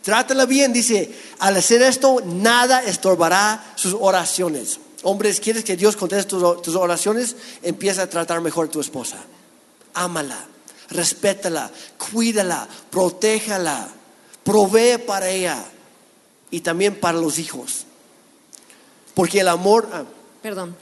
[0.03, 4.81] trátala bien, dice, al hacer esto, nada estorbará sus oraciones.
[5.03, 7.37] Hombres, ¿quieres que Dios conteste tus, oraciones?
[7.63, 9.17] Empieza a tratar mejor a tu esposa.
[9.95, 10.39] Ámala,
[10.91, 13.89] respétala, cuídala, protéjala,
[14.45, 15.65] provee para ella
[16.51, 17.87] y también para los hijos.
[19.15, 19.89] Porque el amor...
[19.91, 20.05] Ah.
[20.43, 20.77] Perdón.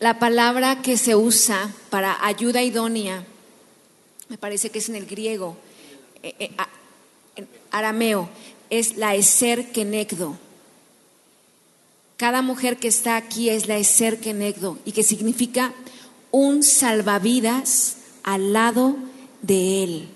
[0.00, 3.24] La palabra que se usa para ayuda idónea
[4.28, 5.56] me parece que es en el griego,
[6.22, 6.50] eh, eh,
[7.36, 8.28] en arameo,
[8.70, 10.38] es la eser kenegdo.
[12.16, 15.72] Cada mujer que está aquí es la eser kenegdo y que significa
[16.30, 18.96] un salvavidas al lado
[19.40, 20.08] de él.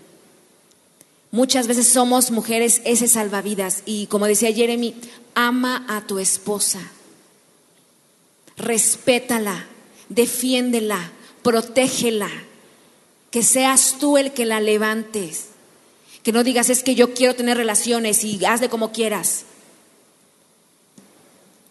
[1.30, 4.94] Muchas veces somos mujeres ese salvavidas y como decía Jeremy,
[5.34, 6.80] ama a tu esposa,
[8.58, 9.66] respétala,
[10.10, 12.28] defiéndela, protégela
[13.32, 15.46] que seas tú el que la levantes.
[16.22, 19.46] Que no digas es que yo quiero tener relaciones y hazle como quieras.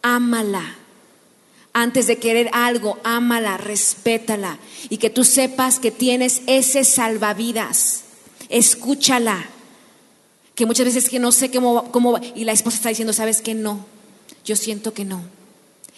[0.01, 0.75] ámala.
[1.73, 4.57] Antes de querer algo, ámala, respétala
[4.89, 8.01] y que tú sepas que tienes ese salvavidas.
[8.49, 9.45] Escúchala.
[10.55, 13.53] Que muchas veces que no sé cómo, cómo y la esposa está diciendo, ¿sabes que
[13.53, 13.85] No,
[14.43, 15.23] yo siento que no.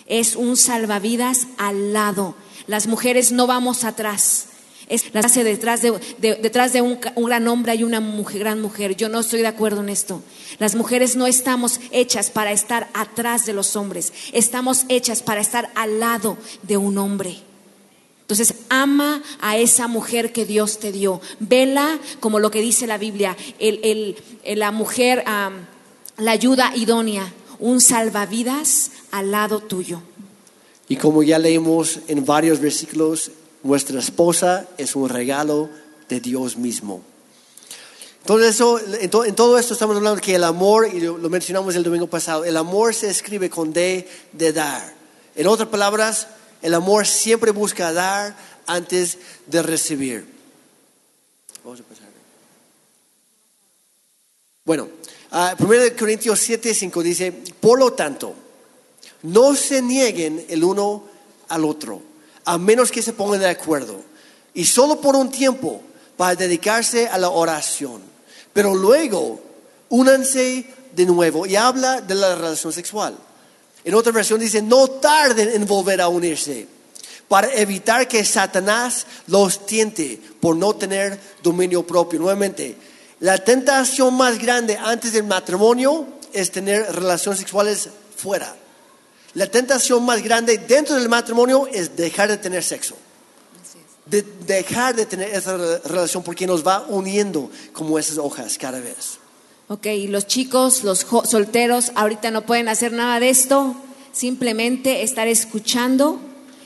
[0.06, 2.36] Es un salvavidas al lado.
[2.68, 4.50] Las mujeres no vamos atrás.
[4.90, 8.96] Es la detrás de, de- detrás de un, gran hombre hay una mujer, gran mujer.
[8.96, 10.22] Yo no estoy de acuerdo en esto.
[10.60, 14.14] Las mujeres no estamos hechas para estar atrás de los hombres.
[14.34, 17.38] Estamos hechas para estar al lado de un hombre.
[18.22, 21.22] Entonces, ama a esa mujer que Dios te dio.
[21.40, 24.16] Vela como lo que dice la Biblia, el-
[24.46, 30.02] la mujer, la ayuda idónea, un salvavidas al lado tuyo.
[30.90, 33.32] Y como ya leímos en varios versículos,
[33.64, 35.70] nuestra esposa es un regalo
[36.10, 37.02] de Dios mismo.
[38.22, 41.76] Entonces, eso, en, to- en todo esto estamos hablando que el amor, y lo, mencionamos
[41.76, 44.94] el domingo pasado, el amor se escribe con D de dar.
[45.36, 46.28] En otras palabras,
[46.62, 48.36] el amor siempre busca dar
[48.66, 50.26] antes de recibir.
[51.64, 52.08] Vamos a pasar.
[54.66, 54.88] Bueno,
[55.32, 58.34] ah, 1 Corintios 7, 5 dice, por lo tanto,
[59.24, 61.04] no se nieguen el uno
[61.50, 62.02] al otro,
[62.46, 64.02] a menos que se pongan de acuerdo,
[64.54, 65.82] y solo por un tiempo
[66.18, 68.02] para dedicarse a la oración.
[68.54, 69.42] Pero luego,
[69.90, 70.66] únanse
[70.96, 73.18] de nuevo y habla de la relación sexual.
[73.84, 76.68] En otra versión dice, no tarden en volver a unirse,
[77.28, 82.20] para evitar que Satanás los tiente por no tener dominio propio.
[82.20, 82.78] Nuevamente,
[83.22, 88.56] la tentación más grande antes del matrimonio es tener relaciones sexuales fuera.
[89.36, 92.96] La tentación más grande dentro del matrimonio es dejar de tener sexo.
[94.06, 98.80] De dejar de tener esa re- relación porque nos va uniendo como esas hojas cada
[98.80, 99.18] vez.
[99.70, 103.76] Ok, y los chicos, los solteros, ahorita no pueden hacer nada de esto,
[104.12, 106.20] simplemente estar escuchando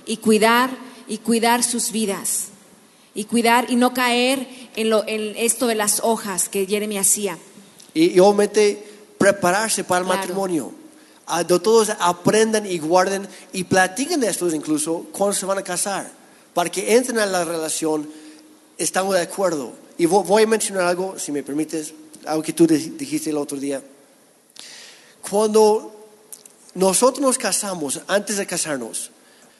[0.05, 0.71] y cuidar
[1.07, 2.47] y cuidar sus vidas
[3.13, 7.37] y cuidar y no caer en, lo, en esto de las hojas que Jeremy hacía.
[7.93, 8.83] Y, y obviamente
[9.17, 10.19] prepararse para el Claro.
[10.19, 10.71] matrimonio.
[11.61, 16.09] Todos aprendan y guarden y platiquen de esto incluso cuando se van a casar.
[16.53, 18.09] Para que entren a la relación,
[18.77, 19.73] estamos de acuerdo.
[19.97, 21.93] Y vo- voy a mencionar algo, si me permites,
[22.25, 23.81] algo que tú di- dijiste el otro día.
[25.29, 25.93] Cuando
[26.75, 29.11] nosotros nos casamos, antes de casarnos,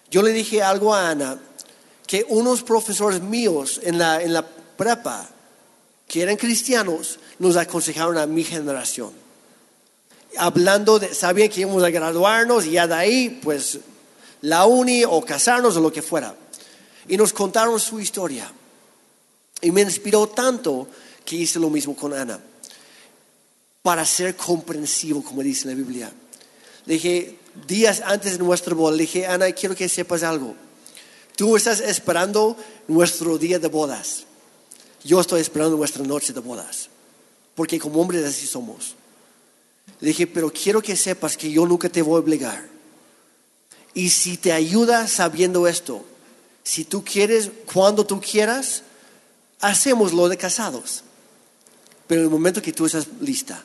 [0.10, 1.40] yo le dije algo a Ana
[2.06, 5.28] que unos profesores míos en la, en la prepa,
[6.08, 9.12] que eran cristianos, nos aconsejaron a mi generación.
[10.38, 13.80] Hablando de, sabían que íbamos a graduarnos y ya de ahí, pues,
[14.42, 16.36] la uni o casarnos o lo que fuera.
[17.08, 18.52] Y nos contaron su historia.
[19.62, 20.88] Y me inspiró tanto
[21.26, 22.40] que hice lo mismo con Ana.
[23.82, 26.12] Para ser comprensivo, como dice la Biblia.
[26.86, 30.56] Dije, días antes de nuestra boda, dije, Ana, quiero que sepas algo.
[31.36, 32.58] Tú estás esperando
[32.88, 34.24] nuestro día de bodas.
[35.04, 36.90] Yo estoy esperando nuestra noche de bodas.
[37.56, 38.97] Porque como hombres así somos.
[40.00, 42.68] Le dije, pero quiero que sepas que yo nunca te voy a obligar.
[43.94, 46.06] Y si te ayuda sabiendo esto,
[46.64, 48.84] si tú quieres, cuando tú quieras,
[49.60, 51.04] hacemos lo de casados.
[52.06, 53.64] Pero en el momento que tú estás lista,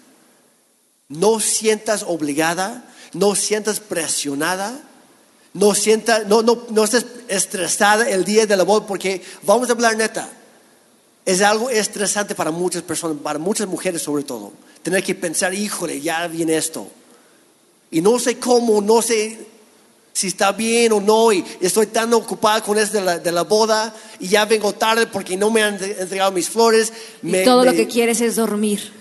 [1.09, 4.81] no sientas obligada, no sientas presionada,
[5.53, 9.73] no sientas, no, no, no estés estresada el día de la boda, porque vamos a
[9.73, 10.31] hablar neta.
[11.25, 14.53] Es algo estresante para muchas personas, para muchas mujeres sobre todo.
[14.83, 16.89] Tener que pensar, híjole, ya viene esto.
[17.91, 19.39] Y no sé cómo, no sé
[20.13, 23.43] si está bien o no, y estoy tan ocupada con eso de la, de la
[23.45, 26.93] boda, y ya vengo tarde porque no me han entregado mis flores.
[27.23, 28.93] Y Me- todo lo que quieres es dormir.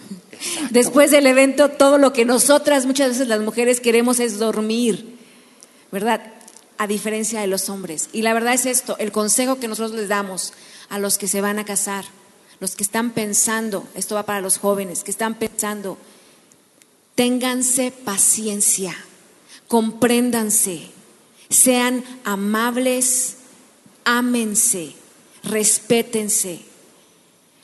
[0.69, 5.17] Después del evento, todo lo que nosotras, muchas veces las mujeres queremos es dormir,
[5.91, 6.21] ¿verdad?
[6.77, 8.09] A diferencia de los hombres.
[8.13, 10.53] Y la verdad es esto, el consejo que nosotros les damos
[10.91, 12.05] a los que se van a casar,
[12.59, 15.97] los que están pensando, esto va para los jóvenes, que están pensando,
[17.15, 18.95] ténganse paciencia,
[19.69, 20.89] compréndanse,
[21.49, 23.37] sean amables,
[24.03, 24.93] ámense,
[25.43, 26.59] respétense.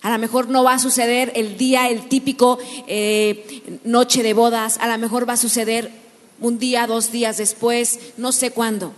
[0.01, 4.77] A lo mejor no va a suceder el día, el típico eh, noche de bodas,
[4.77, 5.91] a lo mejor va a suceder
[6.39, 8.93] un día, dos días después, no sé cuándo.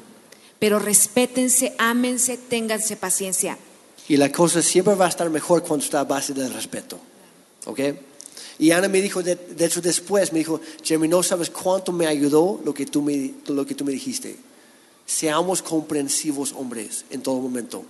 [0.60, 3.58] Pero respétense, ámense, ténganse paciencia.
[4.10, 7.00] Y la cosa siempre va a estar mejor cuando está a base del respeto.
[7.66, 7.80] ¿Ok?
[8.58, 12.08] Y Ana me dijo, de, de hecho después me dijo, Jeremy, no sabes cuánto me
[12.08, 14.36] ayudó lo que, tú me, lo que tú me dijiste.
[15.06, 17.86] Seamos comprensivos hombres en todo momento.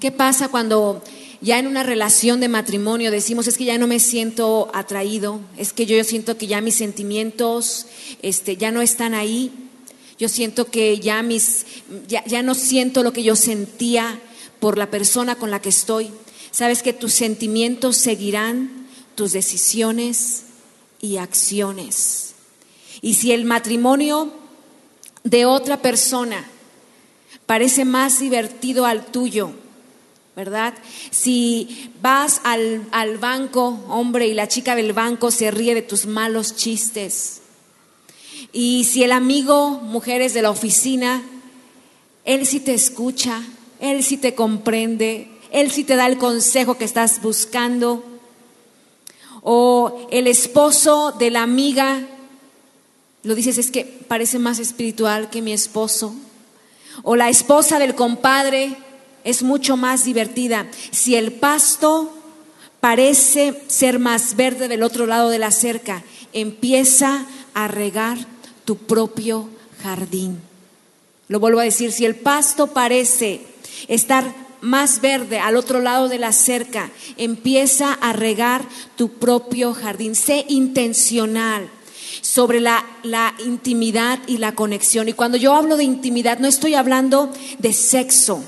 [0.00, 1.02] ¿Qué pasa cuando
[1.40, 5.72] ya en una relación de matrimonio decimos es que ya no me siento atraído, es
[5.72, 7.86] que yo siento que ya mis sentimientos
[8.20, 9.52] este, ya no están ahí?
[10.18, 11.66] Yo siento que ya mis
[12.08, 14.20] ya, ya no siento lo que yo sentía
[14.60, 16.10] por la persona con la que estoy.
[16.50, 20.44] Sabes que tus sentimientos seguirán tus decisiones
[21.00, 22.34] y acciones.
[23.02, 24.32] Y si el matrimonio
[25.24, 26.48] de otra persona
[27.46, 29.50] parece más divertido al tuyo,
[30.34, 30.74] ¿verdad?
[31.10, 36.06] Si vas al, al banco, hombre, y la chica del banco se ríe de tus
[36.06, 37.40] malos chistes,
[38.52, 41.22] y si el amigo, mujeres de la oficina,
[42.24, 43.42] él sí te escucha,
[43.80, 48.04] él sí te comprende, él sí te da el consejo que estás buscando,
[49.42, 52.06] o el esposo de la amiga,
[53.22, 56.14] lo dices, es que parece más espiritual que mi esposo,
[57.02, 58.76] o la esposa del compadre
[59.24, 60.66] es mucho más divertida.
[60.90, 62.12] Si el pasto
[62.80, 68.18] parece ser más verde del otro lado de la cerca, empieza a regar
[68.64, 69.48] tu propio
[69.82, 70.40] jardín.
[71.28, 73.40] Lo vuelvo a decir, si el pasto parece
[73.88, 78.62] estar más verde al otro lado de la cerca, empieza a regar
[78.96, 80.14] tu propio jardín.
[80.14, 81.70] Sé intencional
[82.20, 85.08] sobre la, la, intimidad y la conexión.
[85.08, 88.42] Y cuando yo hablo de intimidad, no estoy hablando de sexo.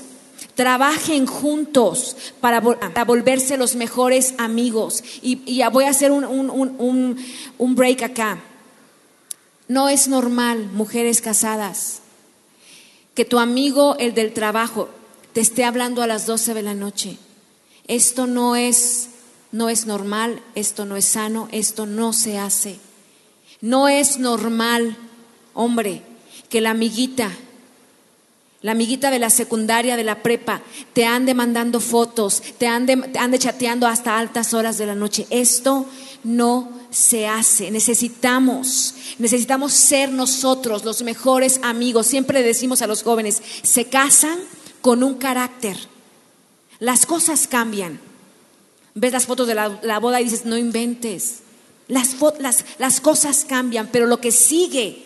[0.55, 5.03] Trabajen juntos para, para volverse los mejores amigos.
[5.21, 7.17] Y, y voy a hacer un, un, un,
[7.57, 8.39] un break acá.
[9.69, 12.01] No es normal, mujeres casadas,
[13.13, 14.89] que tu amigo, el del trabajo,
[15.39, 17.17] esté hablando a las 12 de la noche.
[17.87, 19.09] Esto no es,
[19.51, 22.77] no es normal, esto no es sano, esto no se hace.
[23.61, 24.95] No es normal,
[25.53, 26.03] hombre,
[26.49, 27.31] que la amiguita,
[28.61, 30.61] la amiguita de la secundaria, de la prepa,
[30.93, 35.27] te ande mandando fotos, te ande, te ande chateando hasta altas horas de la noche.
[35.29, 35.85] Esto
[36.23, 37.71] no se hace.
[37.71, 42.07] Necesitamos, necesitamos ser nosotros los mejores amigos.
[42.07, 44.39] Siempre decimos a los jóvenes, se casan
[44.81, 45.77] con un carácter.
[46.79, 47.99] Las cosas cambian.
[48.95, 51.39] Ves las fotos de la, la boda y dices, no inventes.
[51.87, 55.05] Las, las, las cosas cambian, pero lo que sigue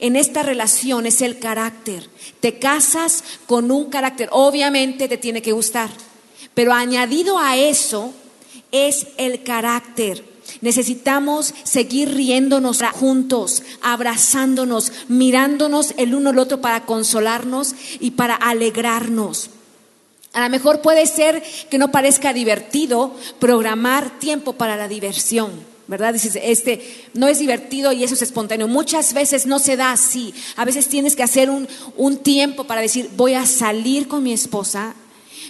[0.00, 2.08] en esta relación es el carácter.
[2.40, 4.28] Te casas con un carácter.
[4.32, 5.90] Obviamente te tiene que gustar,
[6.54, 8.12] pero añadido a eso
[8.72, 10.33] es el carácter.
[10.64, 19.50] Necesitamos seguir riéndonos juntos, abrazándonos, mirándonos el uno al otro para consolarnos y para alegrarnos.
[20.32, 25.50] A lo mejor puede ser que no parezca divertido programar tiempo para la diversión,
[25.86, 26.14] ¿verdad?
[26.14, 28.66] Dices, este no es divertido y eso es espontáneo.
[28.66, 30.32] Muchas veces no se da así.
[30.56, 34.32] A veces tienes que hacer un, un tiempo para decir, voy a salir con mi
[34.32, 34.94] esposa,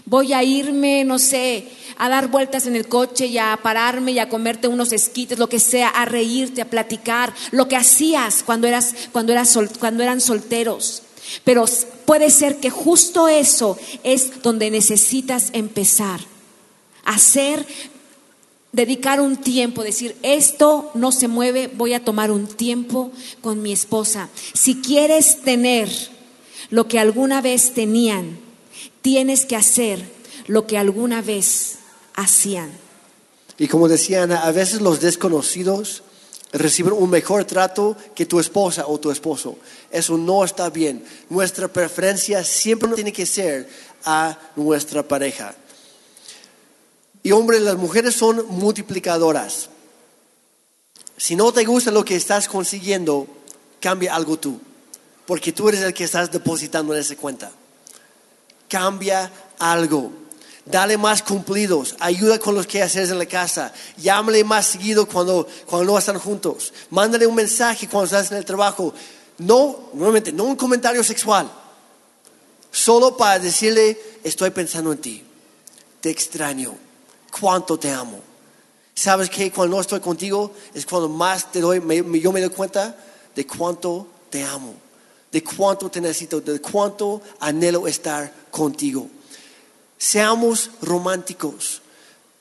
[0.05, 4.19] voy a irme, no sé, a dar vueltas en el coche y a pararme y
[4.19, 8.67] a comerte unos esquites, lo que sea, a reírte, a platicar, lo que hacías cuando,
[8.67, 11.03] eras, cuando, eras cuando eran solteros.
[11.45, 11.65] Pero
[12.05, 16.21] puede ser que justo eso es donde necesitas empezar.
[17.05, 17.67] Hacer,
[18.73, 23.73] dedicar un tiempo, decir, esto no se mueve, voy a tomar un tiempo con mi
[23.73, 24.29] esposa.
[24.53, 25.89] Si quieres tener
[26.71, 28.44] lo que alguna vez tenían,
[29.05, 30.03] tienes que hacer
[30.47, 31.75] lo que alguna vez
[32.15, 32.73] hacían.
[33.59, 36.03] Y como decían, a veces los desconocidos
[36.55, 39.59] reciben un mejor trato que tu esposa o tu esposo.
[39.91, 41.05] Eso no está bien.
[41.29, 43.69] Nuestra preferencia siempre tiene que ser
[44.07, 45.55] a nuestra pareja.
[47.23, 49.69] Y hombre, las mujeres son multiplicadoras.
[51.19, 53.27] Si no te gusta lo que estás consiguiendo,
[53.81, 54.59] cambia algo tú.
[55.27, 57.53] Porque tú eres el que estás depositando en esa cuenta.
[58.75, 60.11] Cambia algo.
[60.65, 65.47] Dale más cumplidos, ayuda con los que haces en la casa, llámale más seguido cuando,
[65.65, 68.93] cuando no están juntos, mándale un mensaje cuando estás en el trabajo.
[69.39, 71.49] No, nuevamente, no un comentario sexual,
[72.73, 75.23] solo para decirle, estoy pensando en ti,
[76.01, 76.75] te extraño,
[77.39, 78.19] cuánto te amo.
[78.93, 81.81] ¿Sabes que cuando no estoy contigo es cuando más te doy,
[82.21, 82.97] yo me doy cuenta
[83.37, 84.75] de cuánto te amo,
[85.35, 89.09] de cuánto te necesito, de cuánto anhelo estar contigo?
[89.99, 91.83] Seamos románticos.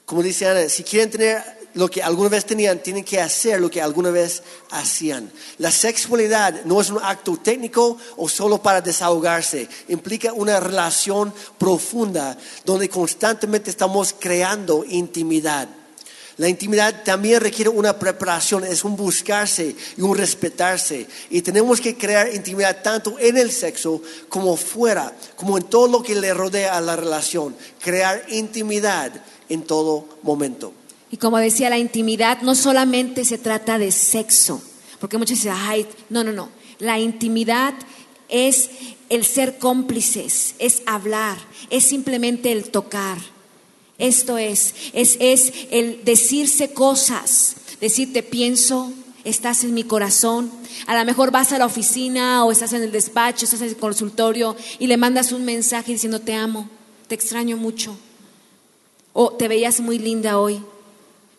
[0.05, 1.41] Como dice Ana, si quieren tener
[1.73, 5.31] lo que alguna vez tenían, tienen que hacer lo que alguna vez hacían.
[5.57, 9.67] La sexualidad no es un acto técnico o solo para desahogarse.
[9.87, 15.67] Implica una relación profunda donde constantemente estamos creando intimidad.
[16.37, 21.05] La intimidad también requiere una preparación, es un buscarse y un respetarse.
[21.29, 26.01] Y tenemos que crear intimidad tanto en el sexo como fuera, como en todo lo
[26.01, 27.55] que le rodea a la relación.
[27.79, 29.11] Crear intimidad
[29.49, 30.73] en todo momento.
[31.11, 34.63] Y como decía, la intimidad no solamente se trata de sexo,
[34.99, 36.49] porque muchos dicen, ay, no, no, no.
[36.79, 37.75] La intimidad
[38.29, 38.71] es
[39.09, 41.37] el ser cómplices, es hablar,
[41.69, 43.19] es simplemente el tocar.
[44.03, 48.91] Esto es, es, es el decirse cosas, decirte pienso,
[49.23, 50.51] estás en mi corazón.
[50.87, 53.77] A lo mejor vas a la oficina o estás en el despacho, estás en el
[53.77, 56.67] consultorio y le mandas un mensaje diciendo te amo,
[57.07, 57.95] te extraño mucho.
[59.13, 60.61] O te veías muy linda hoy.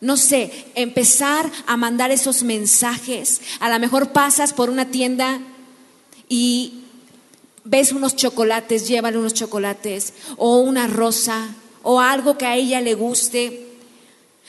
[0.01, 3.41] No sé, empezar a mandar esos mensajes.
[3.59, 5.39] A lo mejor pasas por una tienda
[6.29, 6.81] y
[7.63, 11.55] ves unos chocolates, llévale unos chocolates o una rosa
[11.85, 13.67] o algo que a ella le guste.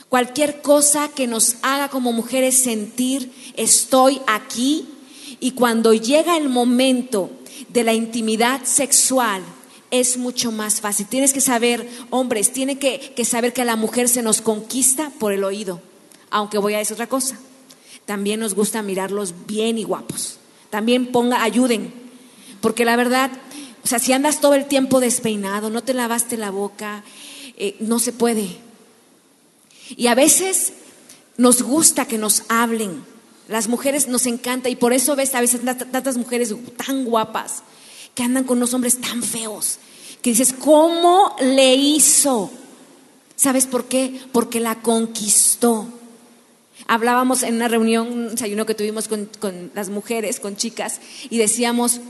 [0.09, 4.89] Cualquier cosa que nos haga como mujeres sentir estoy aquí
[5.39, 7.31] y cuando llega el momento
[7.69, 9.43] de la intimidad sexual
[9.91, 11.07] es mucho más fácil.
[11.07, 15.13] Tienes que saber, hombres, tiene que, que saber que a la mujer se nos conquista
[15.19, 15.83] por el oído,
[16.31, 17.39] aunque voy a decir otra cosa.
[18.07, 20.39] También nos gusta mirarlos bien y guapos.
[20.71, 21.93] También ponga, ayuden,
[22.63, 23.31] porque la verdad,
[23.87, 27.05] o sea, si andas todo el tiempo despeinado, no te lavaste la boca,
[27.57, 28.49] eh, no se puede.
[29.97, 30.73] Y a veces
[31.37, 33.05] nos gusta que nos hablen.
[33.47, 36.53] Las mujeres nos encanta y por eso ves a veces tantas mujeres
[36.85, 37.63] tan guapas
[38.17, 39.79] que andan con unos hombres tan feos,
[40.21, 42.51] que dices, ¿cómo le hizo?
[43.37, 44.21] ¿Sabes por qué?
[44.33, 45.87] Porque la conquistó.
[46.89, 51.39] Hablábamos en una reunión, un desayuno que tuvimos con, con las mujeres, con chicas, y
[51.39, 52.01] decíamos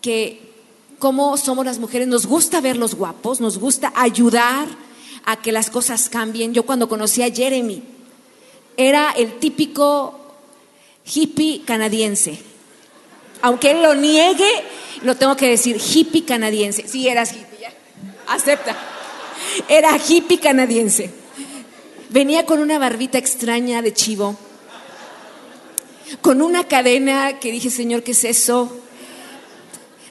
[0.00, 0.43] que
[1.04, 4.66] cómo somos las mujeres, nos gusta verlos guapos, nos gusta ayudar
[5.26, 6.54] a que las cosas cambien.
[6.54, 7.82] Yo cuando conocí a Jeremy,
[8.78, 10.18] era el típico
[11.04, 12.38] hippie canadiense.
[13.42, 14.48] Aunque él lo niegue,
[15.02, 16.88] lo tengo que decir, hippie canadiense.
[16.88, 17.74] Sí, eras hippie, ya.
[18.28, 18.74] Acepta.
[19.68, 21.10] Era hippie canadiense.
[22.08, 24.38] Venía con una barbita extraña de chivo,
[26.22, 28.80] con una cadena que dije, Señor, ¿qué es eso?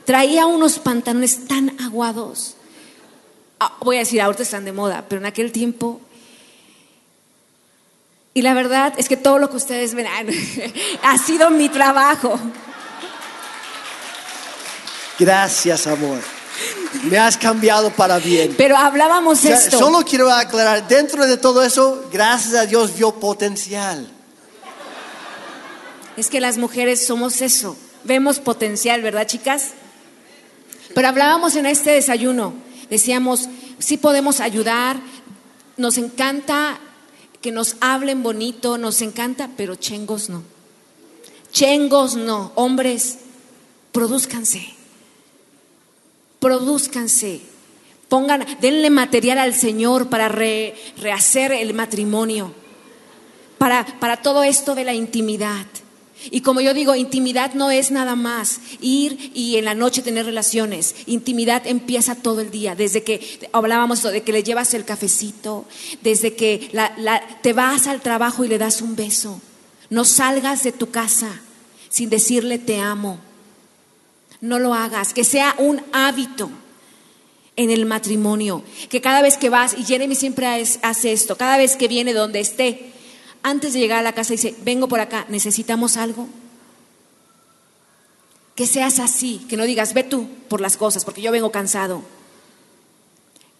[0.06, 2.56] Traía unos pantalones tan aguados.
[3.60, 6.02] Ah, voy a decir, ahorita están de moda, pero en aquel tiempo
[8.34, 10.08] y la verdad es que todo lo que ustedes ven
[11.04, 12.40] ha sido mi trabajo.
[15.20, 16.20] Gracias, amor.
[17.04, 18.56] Me has cambiado para bien.
[18.58, 19.78] Pero hablábamos esto.
[19.78, 24.10] Solo quiero aclarar, dentro de todo eso, gracias a Dios vio potencial.
[26.18, 29.72] Es que las mujeres somos eso, vemos potencial, ¿verdad, chicas?
[30.94, 32.54] Pero hablábamos en este desayuno,
[32.90, 34.98] decíamos, sí podemos ayudar,
[35.78, 36.80] nos encanta
[37.42, 40.44] que nos hablen bonito, nos encanta, pero chengos no.
[41.52, 43.20] Chengos no, hombres,
[43.92, 44.84] produzcanse
[46.44, 47.40] produzcanse,
[48.10, 52.54] pongan, denle material al Señor para rehacer el matrimonio,
[53.58, 55.66] para, para todo esto de la intimidad.
[56.32, 60.26] Y como yo digo, intimidad no es nada más ir y en la noche tener
[60.26, 60.96] relaciones.
[61.06, 65.66] Intimidad empieza todo el día, desde que hablábamos de que le llevas el cafecito,
[66.02, 66.72] desde que
[67.42, 69.42] te vas al trabajo y le das un beso.
[69.90, 71.42] No salgas de tu casa
[71.90, 73.20] sin decirle te amo
[74.44, 76.52] no lo hagas, que sea un hábito
[77.56, 80.46] en el matrimonio, que cada vez que vas, y Jeremy siempre
[80.82, 82.92] hace esto, cada vez que viene donde esté,
[83.44, 86.28] antes de llegar a la casa dice, vengo por acá, ¿necesitamos algo?
[88.56, 92.02] Que seas así, que no digas, ve tú por las cosas, porque yo vengo cansado.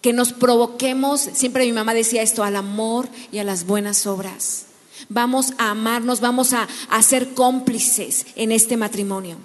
[0.00, 4.66] Que nos provoquemos, siempre mi mamá decía esto, al amor y a las buenas obras.
[5.08, 9.36] Vamos a amarnos, vamos a, a ser cómplices en este matrimonio.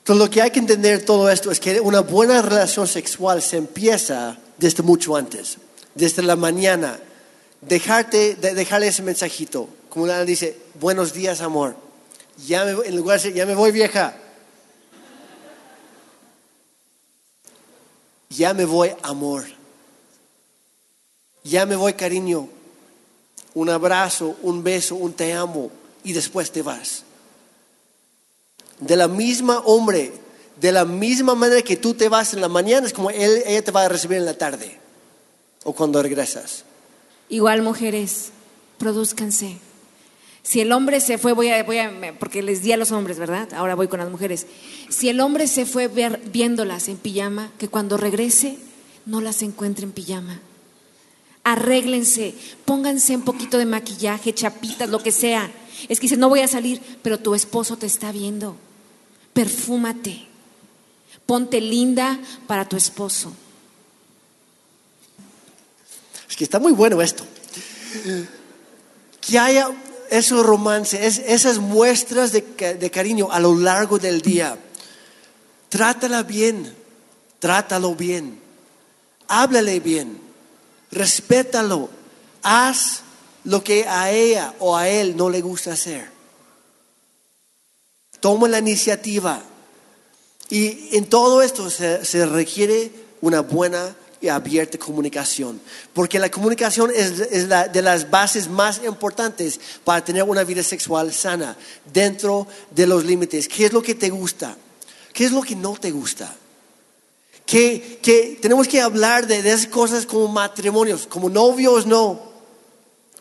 [0.00, 3.56] Entonces lo que hay que entender todo esto es que una buena relación sexual se
[3.56, 5.58] empieza desde mucho antes,
[5.94, 7.00] desde la mañana.
[7.60, 11.76] Dejarte, dejarle ese mensajito, como una dice, buenos días amor,
[12.46, 14.16] ya me, en lugar de decir, ya me voy vieja,
[18.30, 19.44] ya me voy amor,
[21.42, 22.48] ya me voy cariño,
[23.54, 25.70] un abrazo, un beso, un te amo.
[26.04, 27.02] Y después te vas
[28.80, 30.12] de la misma hombre,
[30.56, 33.62] de la misma manera que tú te vas en la mañana, es como él, ella
[33.62, 34.78] te va a recibir en la tarde
[35.64, 36.64] o cuando regresas.
[37.28, 38.32] Igual mujeres,
[38.78, 39.58] produzcanse.
[40.42, 43.18] Si el hombre se fue, voy a, voy a, porque les di a los hombres,
[43.18, 43.52] ¿verdad?
[43.52, 44.46] Ahora voy con las mujeres.
[44.88, 48.58] Si el hombre se fue viéndolas en pijama, que cuando regrese
[49.04, 50.40] no las encuentre en pijama.
[51.44, 52.34] Arréglense,
[52.64, 55.50] pónganse un poquito de maquillaje, chapitas, lo que sea.
[55.88, 58.56] Es que dices, no voy a salir, pero tu esposo te está viendo
[59.38, 60.26] perfúmate,
[61.24, 62.18] ponte linda
[62.48, 63.32] para tu esposo.
[66.38, 67.24] Que está muy bueno esto.
[69.20, 69.72] Que haya
[70.08, 74.56] esos romances, esas muestras de, cariño a lo largo del día.
[75.68, 76.72] Trátala bien,
[77.40, 78.38] trátalo bien,
[79.26, 80.20] háblale bien,
[80.92, 81.90] respétalo,
[82.44, 83.00] haz
[83.42, 86.08] lo que a ella o a él no le gusta hacer.
[88.20, 89.42] Toma la iniciativa.
[90.50, 92.92] Y en todo esto se requiere
[93.22, 95.60] una buena y abierta comunicación.
[95.92, 100.62] Porque la comunicación es, es la, de las bases más importantes para tener una vida
[100.62, 101.56] sexual sana
[101.92, 103.48] dentro de los límites.
[103.48, 104.56] ¿Qué es lo que te gusta?
[105.12, 106.34] ¿Qué es lo que no te gusta?
[107.46, 112.20] Que, tenemos que hablar de, de esas cosas como matrimonios, como novios no,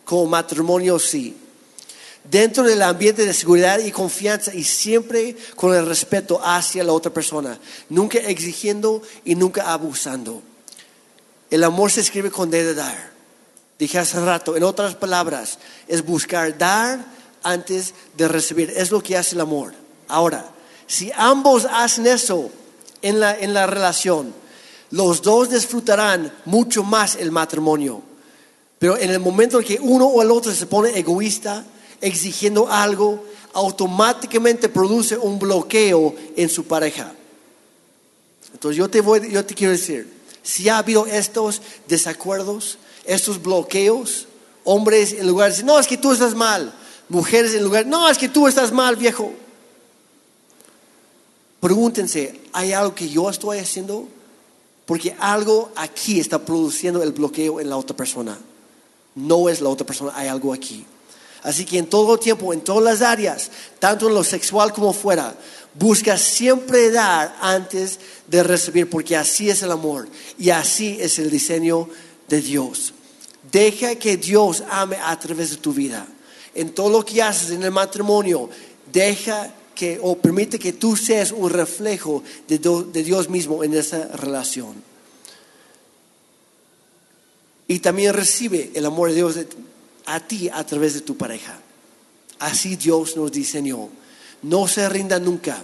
[0.03, 1.35] como matrimonios sí
[2.29, 7.13] dentro del ambiente de seguridad y confianza y siempre con el respeto hacia la otra
[7.13, 7.59] persona,
[7.89, 10.41] nunca exigiendo y nunca abusando.
[11.49, 13.11] El amor se escribe con de dar.
[13.79, 17.05] Dije hace rato, en otras palabras, es buscar dar
[17.43, 18.73] antes de recibir.
[18.75, 19.73] Es lo que hace el amor.
[20.07, 20.45] Ahora,
[20.87, 22.49] si ambos hacen eso
[23.01, 24.33] en la, en la relación,
[24.91, 28.01] los dos disfrutarán mucho más el matrimonio.
[28.79, 31.65] Pero en el momento en que uno o el otro se pone egoísta,
[32.01, 37.11] exigiendo algo, automáticamente produce un bloqueo en su pareja.
[38.53, 40.16] Entonces yo te, voy, yo te quiero decir,
[40.47, 44.27] si ha habido estos desacuerdos, estos bloqueos,
[44.63, 46.73] hombres en lugar de decir, no, es que tú estás mal,
[47.09, 49.33] mujeres en lugar, no, es que tú estás mal, viejo.
[51.59, 54.07] Pregúntense, ¿hay algo que yo estoy haciendo?
[54.85, 58.39] Porque algo aquí está produciendo el bloqueo en la otra persona.
[59.15, 60.85] No es la otra persona, hay algo aquí.
[61.43, 65.35] Así que en todo tiempo, en todas las áreas, tanto en lo sexual como fuera,
[65.77, 71.29] busca siempre dar antes de recibir, porque así es el amor y así es el
[71.29, 71.89] diseño
[72.27, 72.93] de Dios.
[73.51, 76.07] Deja que Dios ame a través de tu vida.
[76.53, 78.49] En todo lo que haces en el matrimonio,
[78.91, 84.07] deja que o permite que tú seas un reflejo de, de Dios mismo en esa
[84.07, 84.73] relación.
[87.67, 89.35] Y también recibe el amor de Dios
[90.05, 91.59] a ti a través de tu pareja.
[92.39, 93.89] Así Dios nos diseñó.
[94.43, 95.63] No se rindan nunca.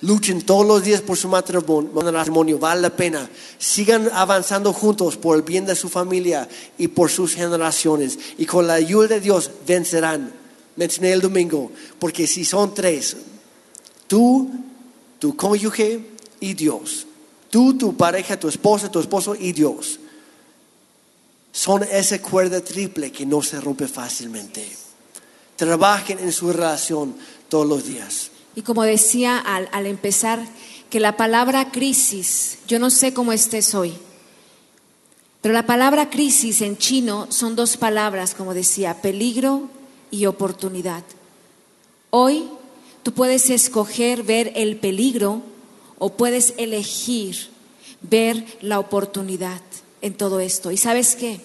[0.00, 3.30] Luchen todos los días por su matrimonio, vale la pena.
[3.58, 8.18] Sigan avanzando juntos por el bien de su familia y por sus generaciones.
[8.38, 10.32] Y con la ayuda de Dios vencerán.
[10.74, 13.16] Mencioné el domingo, porque si son tres,
[14.06, 14.50] tú,
[15.18, 16.00] tu cónyuge
[16.40, 17.06] y Dios.
[17.50, 20.00] Tú, tu pareja, tu esposa, tu esposo y Dios
[21.52, 24.66] son esa cuerda triple que no se rompe fácilmente.
[25.54, 27.14] Trabajen en su relación
[27.52, 28.30] todos los días.
[28.54, 30.42] Y como decía al, al empezar,
[30.88, 33.92] que la palabra crisis, yo no sé cómo estés hoy,
[35.42, 39.68] pero la palabra crisis en chino son dos palabras, como decía, peligro
[40.10, 41.04] y oportunidad.
[42.08, 42.48] Hoy
[43.02, 45.42] tú puedes escoger ver el peligro
[45.98, 47.50] o puedes elegir
[48.00, 49.60] ver la oportunidad
[50.00, 50.70] en todo esto.
[50.70, 51.42] ¿Y sabes qué?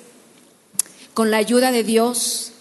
[1.13, 2.53] Con la ayuda de Dios,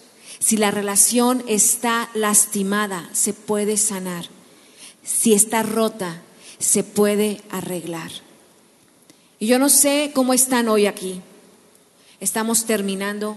[0.46, 4.26] si la relación está lastimada, se puede sanar.
[5.02, 6.22] Si está rota,
[6.60, 8.12] se puede arreglar.
[9.40, 11.20] Y yo no sé cómo están hoy aquí.
[12.20, 13.36] Estamos terminando.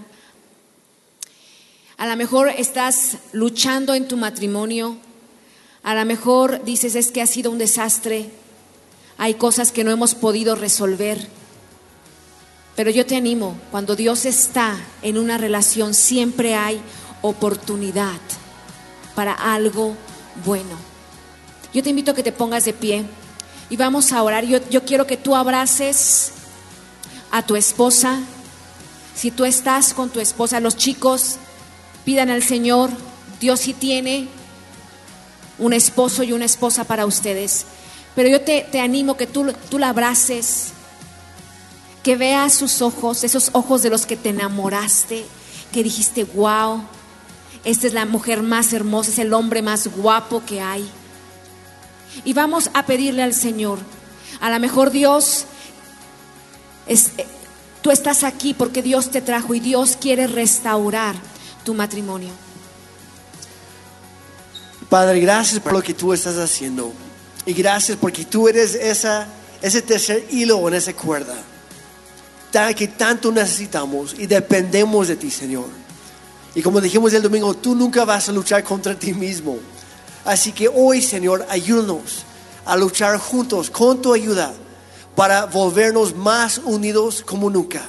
[1.96, 4.96] A lo mejor estás luchando en tu matrimonio.
[5.82, 8.30] A lo mejor dices es que ha sido un desastre.
[9.18, 11.26] Hay cosas que no hemos podido resolver.
[12.76, 16.80] Pero yo te animo, cuando Dios está en una relación, siempre hay
[17.22, 18.20] oportunidad
[19.14, 19.96] para algo
[20.44, 20.76] bueno.
[21.72, 23.04] Yo te invito a que te pongas de pie
[23.68, 24.44] y vamos a orar.
[24.44, 26.32] Yo, yo quiero que tú abraces
[27.30, 28.20] a tu esposa.
[29.14, 31.36] Si tú estás con tu esposa, los chicos
[32.04, 32.90] pidan al Señor,
[33.40, 34.28] Dios sí tiene
[35.58, 37.66] un esposo y una esposa para ustedes.
[38.14, 40.72] Pero yo te, te animo que tú, tú la abraces
[42.02, 45.26] que veas sus ojos, esos ojos de los que te enamoraste,
[45.70, 46.82] que dijiste, wow,
[47.64, 50.88] esta es la mujer más hermosa, es el hombre más guapo que hay.
[52.24, 53.78] Y vamos a pedirle al Señor,
[54.40, 55.44] a lo mejor Dios,
[56.86, 57.26] es, eh,
[57.82, 61.14] tú estás aquí porque Dios te trajo y Dios quiere restaurar
[61.64, 62.30] tu matrimonio.
[64.88, 66.92] Padre, gracias por lo que tú estás haciendo.
[67.46, 69.28] Y gracias porque tú eres esa,
[69.62, 71.36] ese tercer hilo en esa cuerda
[72.76, 75.66] que tanto necesitamos y dependemos de ti, Señor.
[76.54, 79.58] Y como dijimos el domingo, tú nunca vas a luchar contra ti mismo.
[80.24, 82.24] Así que hoy, Señor, ayúdanos
[82.64, 84.52] a luchar juntos con tu ayuda
[85.14, 87.82] para volvernos más unidos como nunca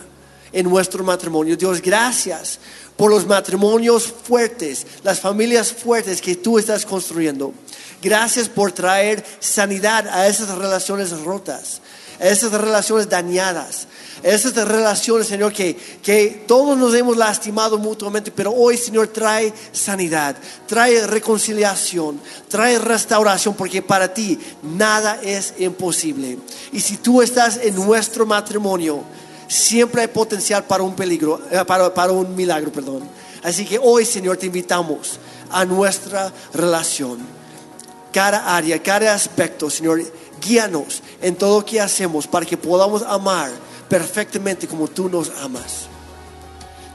[0.52, 1.58] en nuestro matrimonio.
[1.58, 2.60] Dios, gracias
[2.96, 7.54] por los matrimonios fuertes, las familias fuertes que tú estás construyendo.
[8.02, 11.82] Gracias por traer sanidad a esas relaciones rotas,
[12.20, 13.88] a esas relaciones dañadas,
[14.24, 20.36] esas relaciones, Señor, que, que todos nos hemos lastimado mutuamente, pero hoy, Señor, trae sanidad,
[20.68, 26.38] trae reconciliación, trae restauración, porque para ti nada es imposible.
[26.72, 29.04] Y si tú estás en nuestro matrimonio,
[29.48, 33.02] siempre hay potencial para un peligro, eh, para, para un milagro, perdón.
[33.44, 35.20] Así que hoy, Señor, te invitamos
[35.50, 37.20] a nuestra relación
[38.12, 40.02] cada área, cada aspecto, Señor,
[40.42, 43.52] guíanos en todo lo que hacemos para que podamos amar
[43.92, 45.88] perfectamente como tú nos amas.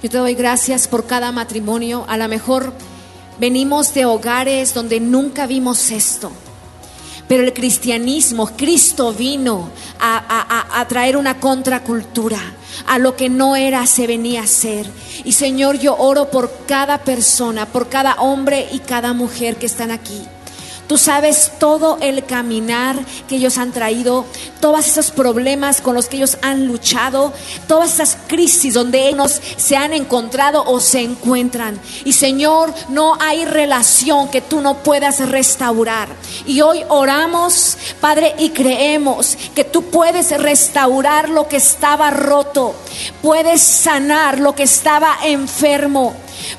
[0.03, 2.07] Yo te doy gracias por cada matrimonio.
[2.09, 2.73] A lo mejor
[3.39, 6.33] venimos de hogares donde nunca vimos esto.
[7.29, 9.69] Pero el cristianismo, Cristo vino
[10.01, 12.39] a, a- a- a traer una contracultura.
[12.87, 14.87] A lo que no era se venía a ser.
[15.25, 19.91] Y Señor, yo oro por cada persona, por cada hombre y cada mujer que están
[19.91, 20.23] aquí.
[20.87, 22.97] Tú sabes todo el caminar
[23.29, 24.25] que ellos han traído,
[24.61, 27.33] todos esos problemas con los que ellos han luchado,
[27.67, 31.81] todas esas crisis donde ellos se han encontrado o se encuentran.
[32.05, 36.09] Y Señor, no hay relación que tú no puedas restaurar.
[36.47, 42.75] Y hoy oramos, Padre, y creemos que tú puedes restaurar lo que estaba roto,
[43.23, 46.15] puedes sanar lo que estaba enfermo.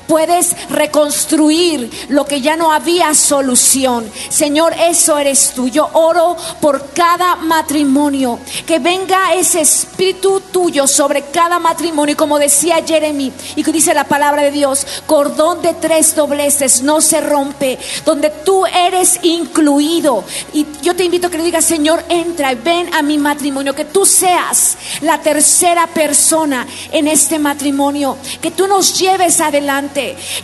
[0.06, 4.10] Puedes reconstruir lo que ya no había solución.
[4.28, 5.68] Señor, eso eres tú.
[5.68, 8.38] Yo oro por cada matrimonio.
[8.66, 12.16] Que venga ese espíritu tuyo sobre cada matrimonio.
[12.16, 17.00] Como decía Jeremy, y que dice la palabra de Dios, cordón de tres dobleces no
[17.00, 17.78] se rompe.
[18.04, 20.24] Donde tú eres incluido.
[20.52, 23.74] Y yo te invito a que le digas, Señor, entra y ven a mi matrimonio.
[23.74, 28.16] Que tú seas la tercera persona en este matrimonio.
[28.40, 29.67] Que tú nos lleves adelante.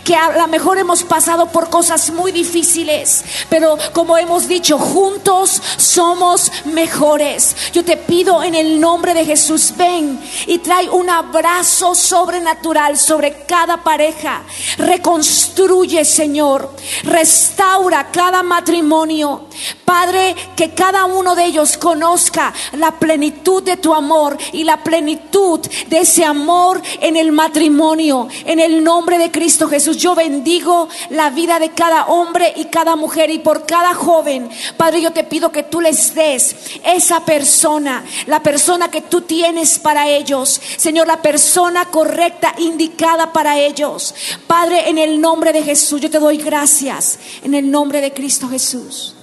[0.03, 3.23] Que a lo mejor hemos pasado por cosas muy difíciles.
[3.49, 7.55] Pero como hemos dicho, juntos somos mejores.
[7.73, 13.45] Yo te pido en el nombre de Jesús, ven y trae un abrazo sobrenatural sobre
[13.45, 14.43] cada pareja.
[14.77, 16.71] Reconstruye, Señor.
[17.03, 19.47] Restaura cada matrimonio.
[19.85, 25.59] Padre, que cada uno de ellos conozca la plenitud de tu amor y la plenitud
[25.87, 28.27] de ese amor en el matrimonio.
[28.45, 28.83] En el
[29.17, 33.65] de Cristo Jesús, yo bendigo la vida de cada hombre y cada mujer y por
[33.65, 34.49] cada joven.
[34.77, 39.79] Padre, yo te pido que tú les des esa persona, la persona que tú tienes
[39.79, 40.61] para ellos.
[40.77, 44.15] Señor, la persona correcta, indicada para ellos.
[44.47, 47.19] Padre, en el nombre de Jesús, yo te doy gracias.
[47.43, 49.15] En el nombre de Cristo Jesús.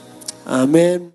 [0.47, 1.11] Amén.